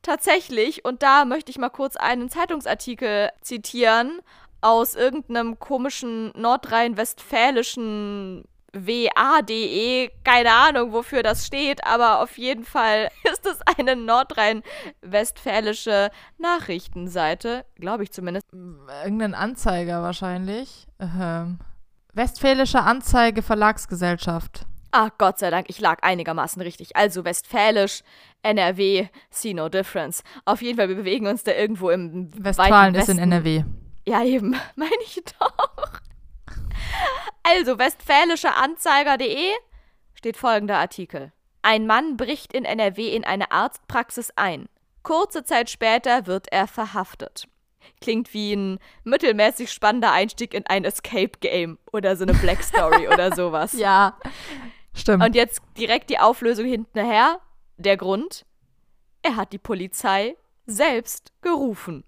[0.00, 4.20] tatsächlich, und da möchte ich mal kurz einen Zeitungsartikel zitieren
[4.62, 13.46] aus irgendeinem komischen nordrhein-westfälischen WADE, keine Ahnung, wofür das steht, aber auf jeden Fall ist
[13.46, 18.46] es eine nordrhein-westfälische Nachrichtenseite, glaube ich zumindest.
[18.52, 20.86] Irgendein Anzeiger wahrscheinlich.
[21.00, 21.58] Ähm,
[22.12, 24.66] Westfälische Anzeige Verlagsgesellschaft.
[24.90, 26.96] Ah, Gott sei Dank, ich lag einigermaßen richtig.
[26.96, 28.02] Also Westfälisch,
[28.42, 30.22] NRW, see no difference.
[30.44, 33.64] Auf jeden Fall, wir bewegen uns da irgendwo im Westfalen ist in NRW.
[34.06, 36.00] Ja, eben, meine ich doch.
[37.50, 39.52] Also, westfälische Anzeiger.de
[40.14, 41.32] steht folgender Artikel.
[41.62, 44.68] Ein Mann bricht in NRW in eine Arztpraxis ein.
[45.02, 47.48] Kurze Zeit später wird er verhaftet.
[48.02, 53.08] Klingt wie ein mittelmäßig spannender Einstieg in ein Escape Game oder so eine Black Story
[53.08, 53.72] oder sowas.
[53.72, 54.18] Ja,
[54.94, 55.24] stimmt.
[55.24, 57.40] Und jetzt direkt die Auflösung hinterher.
[57.78, 58.44] Der Grund?
[59.22, 60.36] Er hat die Polizei
[60.66, 62.04] selbst gerufen.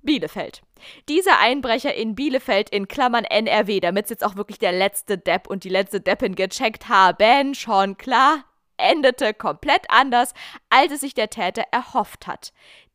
[0.00, 0.62] Bielefeld.
[1.08, 5.64] Dieser Einbrecher in Bielefeld in Klammern NRW, damit jetzt auch wirklich der letzte Depp und
[5.64, 8.44] die letzte Deppin gecheckt haben, schon klar,
[8.76, 10.34] endete komplett anders,
[10.70, 12.52] als es sich der Täter erhofft hat.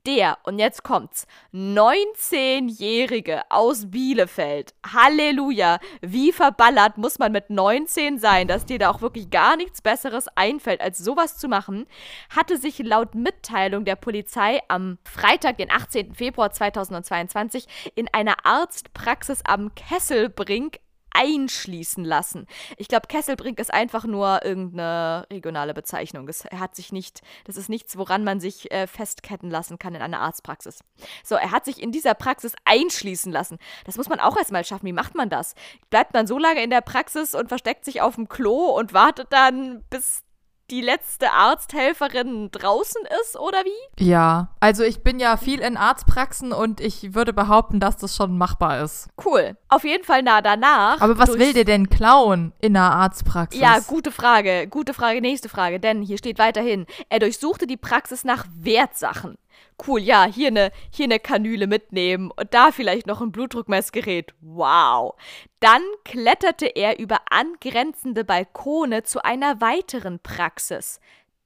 [0.07, 8.47] Der, und jetzt kommt's, 19-Jährige aus Bielefeld, Halleluja, wie verballert muss man mit 19 sein,
[8.47, 11.87] dass dir da auch wirklich gar nichts Besseres einfällt, als sowas zu machen,
[12.29, 16.15] hatte sich laut Mitteilung der Polizei am Freitag, den 18.
[16.15, 20.79] Februar 2022, in einer Arztpraxis am Kesselbrink
[21.17, 22.47] einschließen lassen.
[22.77, 26.27] Ich glaube, Kesselbrink ist einfach nur irgendeine regionale Bezeichnung.
[26.27, 30.01] Es hat sich nicht, das ist nichts, woran man sich äh, festketten lassen kann in
[30.01, 30.79] einer Arztpraxis.
[31.23, 33.57] So, er hat sich in dieser Praxis einschließen lassen.
[33.85, 34.85] Das muss man auch erstmal schaffen.
[34.85, 35.55] Wie macht man das?
[35.89, 39.27] Bleibt man so lange in der Praxis und versteckt sich auf dem Klo und wartet
[39.31, 40.23] dann, bis
[40.69, 44.03] die letzte Arzthelferin draußen ist, oder wie?
[44.03, 48.37] Ja, also ich bin ja viel in Arztpraxen und ich würde behaupten, dass das schon
[48.37, 49.07] machbar ist.
[49.23, 49.55] Cool.
[49.69, 50.99] Auf jeden Fall nah danach.
[51.01, 53.61] Aber was will der denn klauen in einer Arztpraxis?
[53.61, 54.67] Ja, gute Frage.
[54.67, 55.79] Gute Frage, nächste Frage.
[55.79, 59.37] Denn hier steht weiterhin, er durchsuchte die Praxis nach Wertsachen
[59.85, 64.33] cool, ja, hier eine hier eine Kanüle mitnehmen und da vielleicht noch ein Blutdruckmessgerät.
[64.41, 65.15] Wow.
[65.59, 70.99] Dann kletterte er über angrenzende Balkone zu einer weiteren Praxis.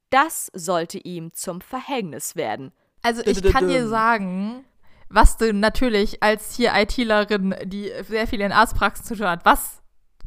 [0.10, 2.72] Das sollte ihm zum Verhängnis werden.
[3.04, 4.66] Also ich kann dir sagen,
[5.10, 9.82] was du natürlich als hier ITlerin, die sehr viel in Arztpraxen zu tun hat, was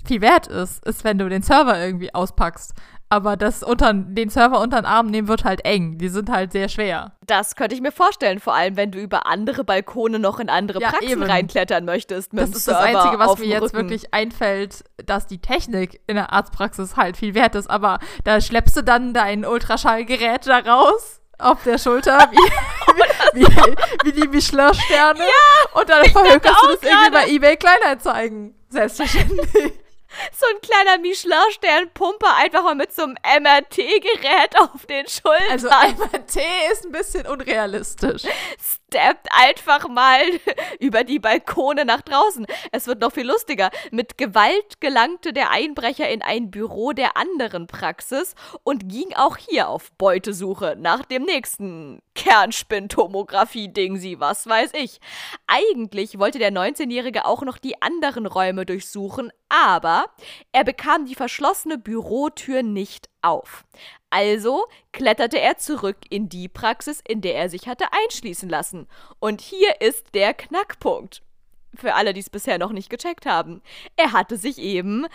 [0.05, 2.75] viel wert ist, ist, wenn du den Server irgendwie auspackst
[3.09, 5.99] aber das unter, den Server unter den Arm nehmen wird halt eng.
[5.99, 7.13] Die sind halt sehr schwer.
[7.27, 10.81] Das könnte ich mir vorstellen, vor allem wenn du über andere Balkone noch in andere
[10.81, 11.23] ja, Praxen eben.
[11.23, 12.31] reinklettern möchtest.
[12.33, 13.77] das ist Server das Einzige, was mir jetzt Rücken.
[13.77, 17.71] wirklich einfällt, dass die Technik in der Arztpraxis halt viel wert ist.
[17.71, 22.37] Aber da schleppst du dann dein Ultraschallgerät da raus auf der Schulter, wie,
[23.41, 23.47] wie,
[24.05, 25.21] wie, die Michelin-Sterne.
[25.21, 28.55] Ja, und dann verhökerst du das irgendwie bei eBay Kleinanzeigen.
[28.69, 29.84] Selbstverständlich
[30.33, 35.51] so ein kleiner Michelin-Stern-Pumper einfach mal mit so einem MRT-Gerät auf den Schultern.
[35.51, 36.37] Also MRT
[36.73, 38.23] ist ein bisschen unrealistisch.
[38.89, 40.23] Steppt einfach mal
[40.81, 42.47] über die Balkone nach draußen.
[42.71, 43.71] Es wird noch viel lustiger.
[43.91, 49.69] Mit Gewalt gelangte der Einbrecher in ein Büro der anderen Praxis und ging auch hier
[49.69, 55.01] auf Beutesuche nach dem nächsten Kernspintomographie-Ding, was weiß ich.
[55.49, 60.07] Eigentlich wollte der 19-Jährige auch noch die anderen Räume durchsuchen, aber
[60.53, 63.65] er bekam die verschlossene Bürotür nicht auf.
[64.11, 68.87] Also kletterte er zurück in die Praxis, in der er sich hatte einschließen lassen.
[69.19, 71.23] Und hier ist der Knackpunkt.
[71.75, 73.61] Für alle, die es bisher noch nicht gecheckt haben.
[73.97, 75.07] Er hatte sich eben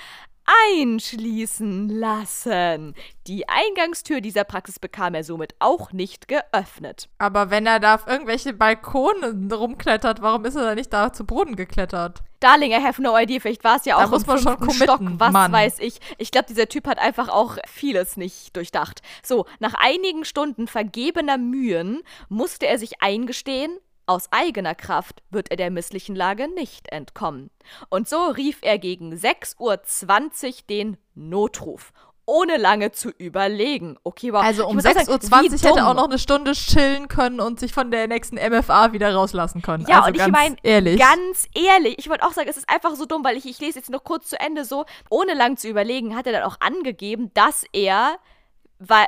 [0.76, 2.96] einschließen lassen.
[3.28, 7.10] Die Eingangstür dieser Praxis bekam er somit auch nicht geöffnet.
[7.18, 11.26] Aber wenn er da auf irgendwelche Balkone rumklettert, warum ist er da nicht da zu
[11.26, 12.24] Boden geklettert?
[12.40, 13.40] Darling, I have no idea.
[13.40, 15.52] Vielleicht war es ja da auch muss man schon committen, Stock, was Mann.
[15.52, 16.00] weiß ich.
[16.18, 19.02] Ich glaube, dieser Typ hat einfach auch vieles nicht durchdacht.
[19.24, 25.58] So, nach einigen Stunden vergebener Mühen musste er sich eingestehen, aus eigener Kraft wird er
[25.58, 27.52] der misslichen Lage nicht entkommen.
[27.90, 31.94] Und so rief er gegen 6.20 Uhr den Notruf
[32.30, 33.98] ohne lange zu überlegen.
[34.04, 34.44] Okay, wow.
[34.44, 38.08] Also um 6.20 Uhr hätte auch noch eine Stunde chillen können und sich von der
[38.08, 39.86] nächsten MFA wieder rauslassen können.
[39.88, 40.56] Ja, also und ich meine,
[40.98, 43.80] ganz ehrlich, ich wollte auch sagen, es ist einfach so dumm, weil ich, ich lese
[43.80, 47.32] jetzt noch kurz zu Ende so, ohne lang zu überlegen, hat er dann auch angegeben,
[47.34, 48.20] dass er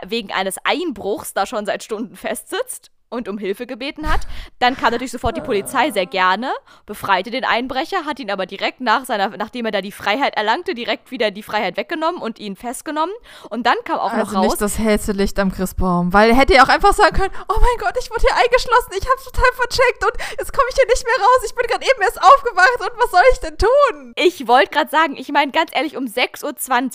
[0.05, 4.22] wegen eines Einbruchs da schon seit Stunden festsitzt und um Hilfe gebeten hat.
[4.59, 6.51] Dann kam natürlich sofort die Polizei sehr gerne,
[6.86, 10.74] befreite den Einbrecher, hat ihn aber direkt nach seiner, nachdem er da die Freiheit erlangte,
[10.74, 13.14] direkt wieder die Freiheit weggenommen und ihn festgenommen.
[13.49, 14.45] Und dann kam auch also noch raus.
[14.47, 17.57] nicht das hellste Licht am Christbaum, weil er hätte ja auch einfach sagen können, oh
[17.59, 20.88] mein Gott, ich wurde hier eingeschlossen, ich hab's total vercheckt und jetzt komme ich hier
[20.88, 24.14] nicht mehr raus, ich bin gerade eben erst aufgewacht und was soll ich denn tun?
[24.16, 26.43] Ich wollte gerade sagen, ich meine ganz ehrlich, um 6.20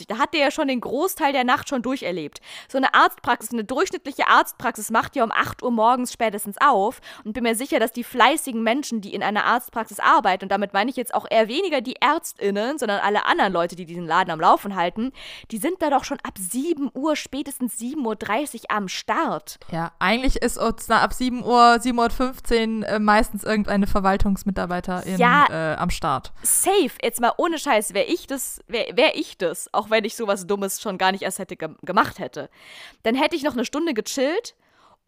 [0.01, 2.41] Uhr, da hat der ja schon den Großteil der Nacht schon durcherlebt.
[2.69, 7.01] So eine Arztpraxis, eine durchschnittliche Arztpraxis macht ja um 8 Uhr morgens morgens spätestens auf
[7.25, 10.73] und bin mir sicher, dass die fleißigen Menschen, die in einer Arztpraxis arbeiten, und damit
[10.73, 14.31] meine ich jetzt auch eher weniger die ÄrztInnen, sondern alle anderen Leute, die diesen Laden
[14.31, 15.13] am Laufen halten,
[15.51, 19.59] die sind da doch schon ab 7 Uhr, spätestens 7.30 Uhr am Start.
[19.73, 25.47] Ja, eigentlich ist uns ab 7 Uhr, 7.15 Uhr äh, meistens irgendeine Verwaltungsmitarbeiterin Ja.
[25.51, 26.33] äh, am Start.
[26.43, 30.17] Safe, jetzt mal ohne Scheiß, wäre ich das, wäre wär ich das, auch wenn ich
[30.17, 32.49] sowas Dummes schon gar nicht erst hätte ge gemacht hätte.
[33.03, 34.55] Dann hätte ich noch eine Stunde gechillt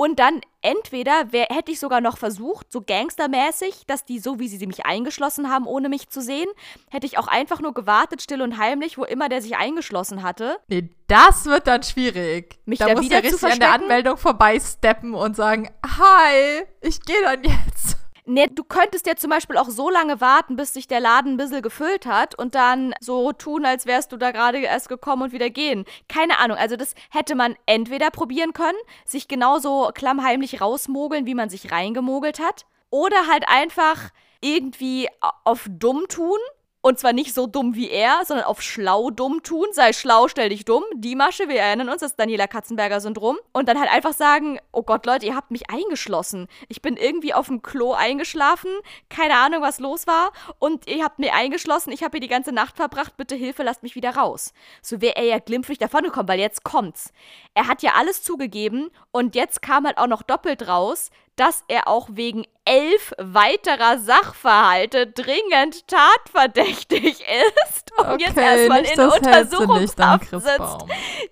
[0.00, 4.46] und dann entweder wär, hätte ich sogar noch versucht, so gangstermäßig, dass die so, wie
[4.46, 6.46] sie mich eingeschlossen haben, ohne mich zu sehen,
[6.88, 10.58] hätte ich auch einfach nur gewartet, still und heimlich, wo immer der sich eingeschlossen hatte.
[10.68, 12.60] Nee, das wird dann schwierig.
[12.64, 13.72] Mich da wieder du zu richtig an der?
[13.72, 17.96] Anmeldung vorbeisteppen und sagen, hi, ich gehe dann jetzt.
[18.30, 21.36] Nee, du könntest ja zum Beispiel auch so lange warten, bis sich der Laden ein
[21.38, 25.32] bisschen gefüllt hat und dann so tun, als wärst du da gerade erst gekommen und
[25.32, 25.86] wieder gehen.
[26.10, 26.58] Keine Ahnung.
[26.58, 28.76] Also das hätte man entweder probieren können,
[29.06, 34.10] sich genauso klammheimlich rausmogeln, wie man sich reingemogelt hat, oder halt einfach
[34.42, 35.08] irgendwie
[35.44, 36.38] auf dumm tun.
[36.80, 39.66] Und zwar nicht so dumm wie er, sondern auf schlau dumm tun.
[39.72, 40.84] Sei schlau, stell dich dumm.
[40.94, 43.36] Die Masche, wir erinnern uns, das Daniela Katzenberger-Syndrom.
[43.52, 46.46] Und dann halt einfach sagen, oh Gott, Leute, ihr habt mich eingeschlossen.
[46.68, 48.70] Ich bin irgendwie auf dem Klo eingeschlafen.
[49.08, 50.30] Keine Ahnung, was los war.
[50.60, 51.90] Und ihr habt mir eingeschlossen.
[51.90, 53.16] Ich habe hier die ganze Nacht verbracht.
[53.16, 54.52] Bitte Hilfe, lasst mich wieder raus.
[54.80, 57.12] So wäre er ja glimpflich davongekommen, weil jetzt kommt's.
[57.54, 58.90] Er hat ja alles zugegeben.
[59.10, 65.06] Und jetzt kam halt auch noch doppelt raus, dass er auch wegen elf weiterer Sachverhalte
[65.06, 67.24] dringend tatverdächtig
[67.64, 70.84] ist und jetzt erstmal in nicht Untersuchungshaft sitzt.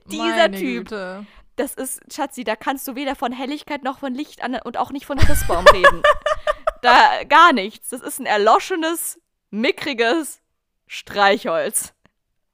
[0.06, 0.88] Dieser Meine Typ.
[0.88, 1.26] Güte.
[1.56, 4.90] Das ist, Schatzi, da kannst du weder von Helligkeit noch von Licht an und auch
[4.90, 6.02] nicht von Christbaum reden.
[6.82, 7.88] da gar nichts.
[7.88, 9.18] Das ist ein erloschenes,
[9.50, 10.42] mickriges
[10.86, 11.94] Streichholz.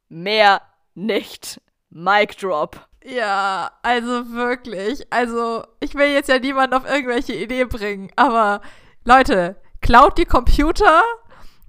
[0.09, 0.63] Mehr
[0.95, 1.61] nicht.
[1.91, 2.89] Mic drop.
[3.05, 5.13] Ja, also wirklich.
[5.13, 8.61] Also, ich will jetzt ja niemanden auf irgendwelche Idee bringen, aber
[9.05, 11.03] Leute, klaut die Computer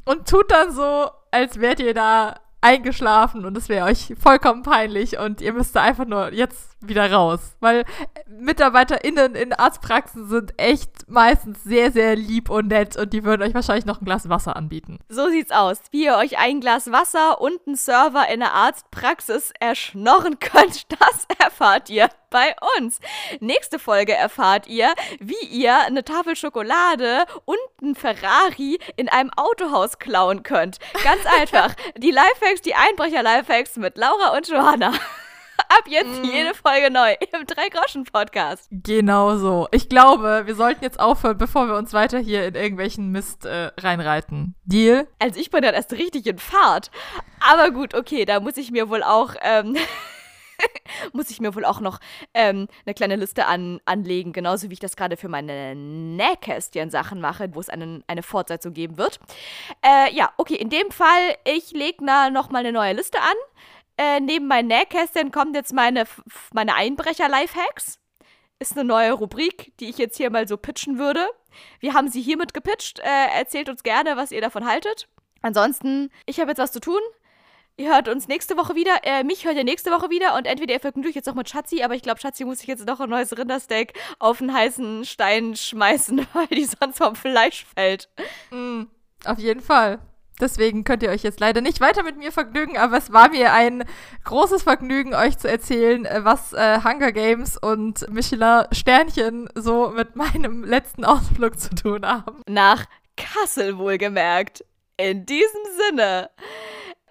[0.05, 5.17] und tut dann so, als wärt ihr da eingeschlafen und es wäre euch vollkommen peinlich
[5.17, 7.39] und ihr müsst einfach nur jetzt wieder raus.
[7.59, 7.86] Weil
[8.27, 13.53] MitarbeiterInnen in Arztpraxen sind echt meistens sehr, sehr lieb und nett und die würden euch
[13.53, 14.99] wahrscheinlich noch ein Glas Wasser anbieten.
[15.09, 15.79] So sieht's aus.
[15.91, 21.27] Wie ihr euch ein Glas Wasser und einen Server in der Arztpraxis erschnorren könnt, das
[21.39, 22.99] erfahrt ihr bei uns.
[23.39, 29.99] Nächste Folge erfahrt ihr, wie ihr eine Tafel Schokolade und einen Ferrari in einem Autohaus
[29.99, 30.79] klauen könnt.
[31.03, 31.75] Ganz einfach.
[31.97, 34.93] die Lifehacks, die Einbrecher-Lifehacks mit Laura und Johanna.
[35.70, 38.68] Ab jetzt jede Folge neu im Drei-Groschen-Podcast.
[38.72, 39.68] Genau so.
[39.72, 43.72] Ich glaube, wir sollten jetzt aufhören, bevor wir uns weiter hier in irgendwelchen Mist äh,
[43.80, 44.56] reinreiten.
[44.66, 45.08] Deal?
[45.20, 46.91] Also ich bin dann erst richtig in Fahrt.
[47.39, 49.76] Aber gut, okay, da muss ich mir wohl auch, ähm,
[51.14, 51.99] muss ich mir wohl auch noch
[52.34, 57.54] ähm, eine kleine Liste an, anlegen, genauso wie ich das gerade für meine Nähkästchen-Sachen mache,
[57.54, 59.20] wo es einen, eine Fortsetzung geben wird.
[59.82, 63.36] Äh, ja, okay, in dem Fall, ich lege da noch mal eine neue Liste an.
[63.97, 66.05] Äh, neben meinen Nähkästchen kommt jetzt meine,
[66.53, 67.99] meine Einbrecher-Lifehacks.
[68.59, 71.27] Ist eine neue Rubrik, die ich jetzt hier mal so pitchen würde.
[71.79, 72.99] Wir haben sie hiermit gepitcht.
[72.99, 75.07] Äh, erzählt uns gerne, was ihr davon haltet.
[75.41, 77.01] Ansonsten, ich habe jetzt was zu tun.
[77.75, 79.03] Ihr hört uns nächste Woche wieder.
[79.03, 80.35] Äh, mich hört ihr nächste Woche wieder.
[80.35, 82.85] Und entweder ihr vergnügt jetzt noch mit Schatzi, aber ich glaube, Schatzi muss sich jetzt
[82.85, 88.09] noch ein neues Rindersteak auf einen heißen Stein schmeißen, weil die sonst vom Fleisch fällt.
[88.51, 88.83] Mm,
[89.25, 89.99] auf jeden Fall.
[90.39, 93.53] Deswegen könnt ihr euch jetzt leider nicht weiter mit mir vergnügen, aber es war mir
[93.53, 93.84] ein
[94.23, 100.15] großes Vergnügen, euch zu erzählen, äh, was äh, Hunger Games und Michelin Sternchen so mit
[100.15, 102.41] meinem letzten Ausflug zu tun haben.
[102.47, 104.65] Nach Kassel wohlgemerkt.
[104.97, 106.29] In diesem Sinne.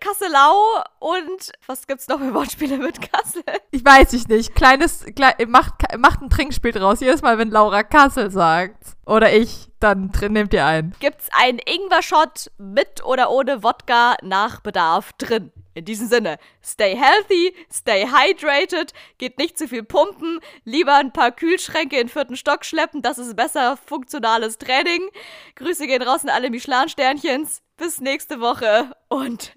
[0.03, 3.45] Kasselau und was gibt's noch für Wortspiele mit Kassel?
[3.71, 4.55] Ich weiß ich nicht.
[4.55, 7.01] Kleines, klei macht, macht ein Trinkspiel draus.
[7.01, 8.97] Jedes Mal, wenn Laura Kassel sagt.
[9.07, 10.95] Oder ich, dann drin nehmt ihr ein.
[11.01, 15.53] Gibt's einen Ingwer-Shot mit oder ohne Wodka nach Bedarf drin?
[15.75, 21.33] In diesem Sinne, stay healthy, stay hydrated, geht nicht zu viel pumpen, lieber ein paar
[21.33, 25.09] Kühlschränke in den vierten Stock schleppen, das ist besser funktionales Training.
[25.57, 27.63] Grüße gehen raus an alle Michelin-Sternchens.
[27.79, 29.57] Bis nächste Woche und